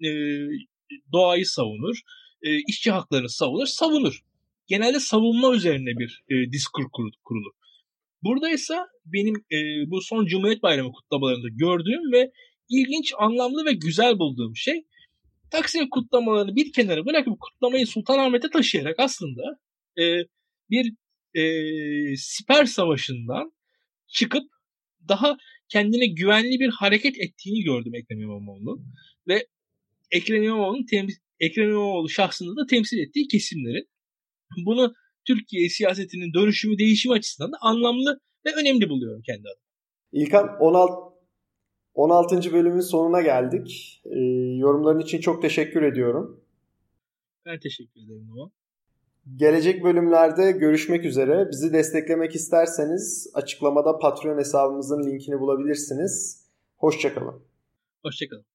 e, 0.04 0.10
doğayı 1.12 1.46
savunur, 1.46 1.96
e, 2.42 2.58
işçi 2.68 2.92
haklarını 2.92 3.30
savunur, 3.30 3.66
savunur. 3.66 4.20
Genelde 4.68 5.00
savunma 5.00 5.56
üzerine 5.56 6.00
bir 6.00 6.24
e, 6.30 6.52
diskur 6.52 6.84
kurulur. 7.24 7.54
Burada 8.24 8.50
ise 8.50 8.74
benim 9.06 9.36
e, 9.36 9.58
bu 9.92 10.02
son 10.02 10.26
Cumhuriyet 10.26 10.64
Bayramı 10.64 10.92
kutlamalarında 10.92 11.48
gördüğüm 11.52 12.12
ve 12.12 12.32
ilginç, 12.70 13.14
anlamlı 13.20 13.66
ve 13.66 13.74
güzel 13.74 14.20
bulduğum 14.20 14.56
şey 14.56 14.86
Taksim 15.54 15.90
kutlamalarını 15.90 16.56
bir 16.56 16.72
kenara 16.72 17.06
bırakıp 17.06 17.40
kutlamayı 17.40 17.88
Sultanahmet'e 17.88 18.50
taşıyarak 18.50 18.96
aslında 19.00 19.42
e, 20.00 20.04
bir 20.70 20.94
e, 21.34 21.44
siper 22.16 22.66
savaşından 22.66 23.54
çıkıp 24.08 24.44
daha 25.08 25.38
kendine 25.70 26.06
güvenli 26.06 26.60
bir 26.60 26.70
hareket 26.70 27.18
ettiğini 27.18 27.64
gördüm 27.64 27.96
Ekrem 27.96 28.22
İmamoğlu'nun. 28.22 28.86
Ve 29.28 29.48
Ekrem 30.12 30.44
İmamoğlu'nun 30.44 30.86
Ekrem 31.40 31.70
İmamoğlu 31.70 32.10
şahsında 32.10 32.62
da 32.62 32.66
temsil 32.66 32.98
ettiği 32.98 33.28
kesimlerin 33.28 33.88
bunu 34.66 34.94
Türkiye 35.28 35.70
siyasetinin 35.70 36.34
dönüşümü 36.34 36.78
değişimi 36.78 37.16
açısından 37.16 37.52
da 37.52 37.58
anlamlı 37.62 38.20
ve 38.46 38.50
önemli 38.62 38.90
buluyorum 38.90 39.22
kendi 39.22 39.48
adıma. 39.48 39.64
İlkan 40.12 40.58
16 40.60 41.14
16. 41.94 42.54
bölümün 42.54 42.80
sonuna 42.80 43.22
geldik. 43.22 44.02
Ee, 44.06 44.20
yorumların 44.58 45.00
için 45.00 45.22
çok 45.22 45.42
teşekkür 45.42 45.82
ediyorum. 45.82 46.44
Ben 47.46 47.60
teşekkür 47.60 48.02
ederim 48.02 48.28
Nova. 48.28 48.50
Gelecek 49.36 49.84
bölümlerde 49.84 50.52
görüşmek 50.52 51.06
üzere. 51.06 51.50
Bizi 51.52 51.74
desteklemek 51.74 52.36
isterseniz 52.36 53.32
açıklamada 53.34 54.00
Patreon 54.00 54.38
hesabımızın 54.38 55.04
linkini 55.04 55.40
bulabilirsiniz. 55.40 56.46
Hoşçakalın. 56.78 57.44
Hoşçakalın. 58.04 58.53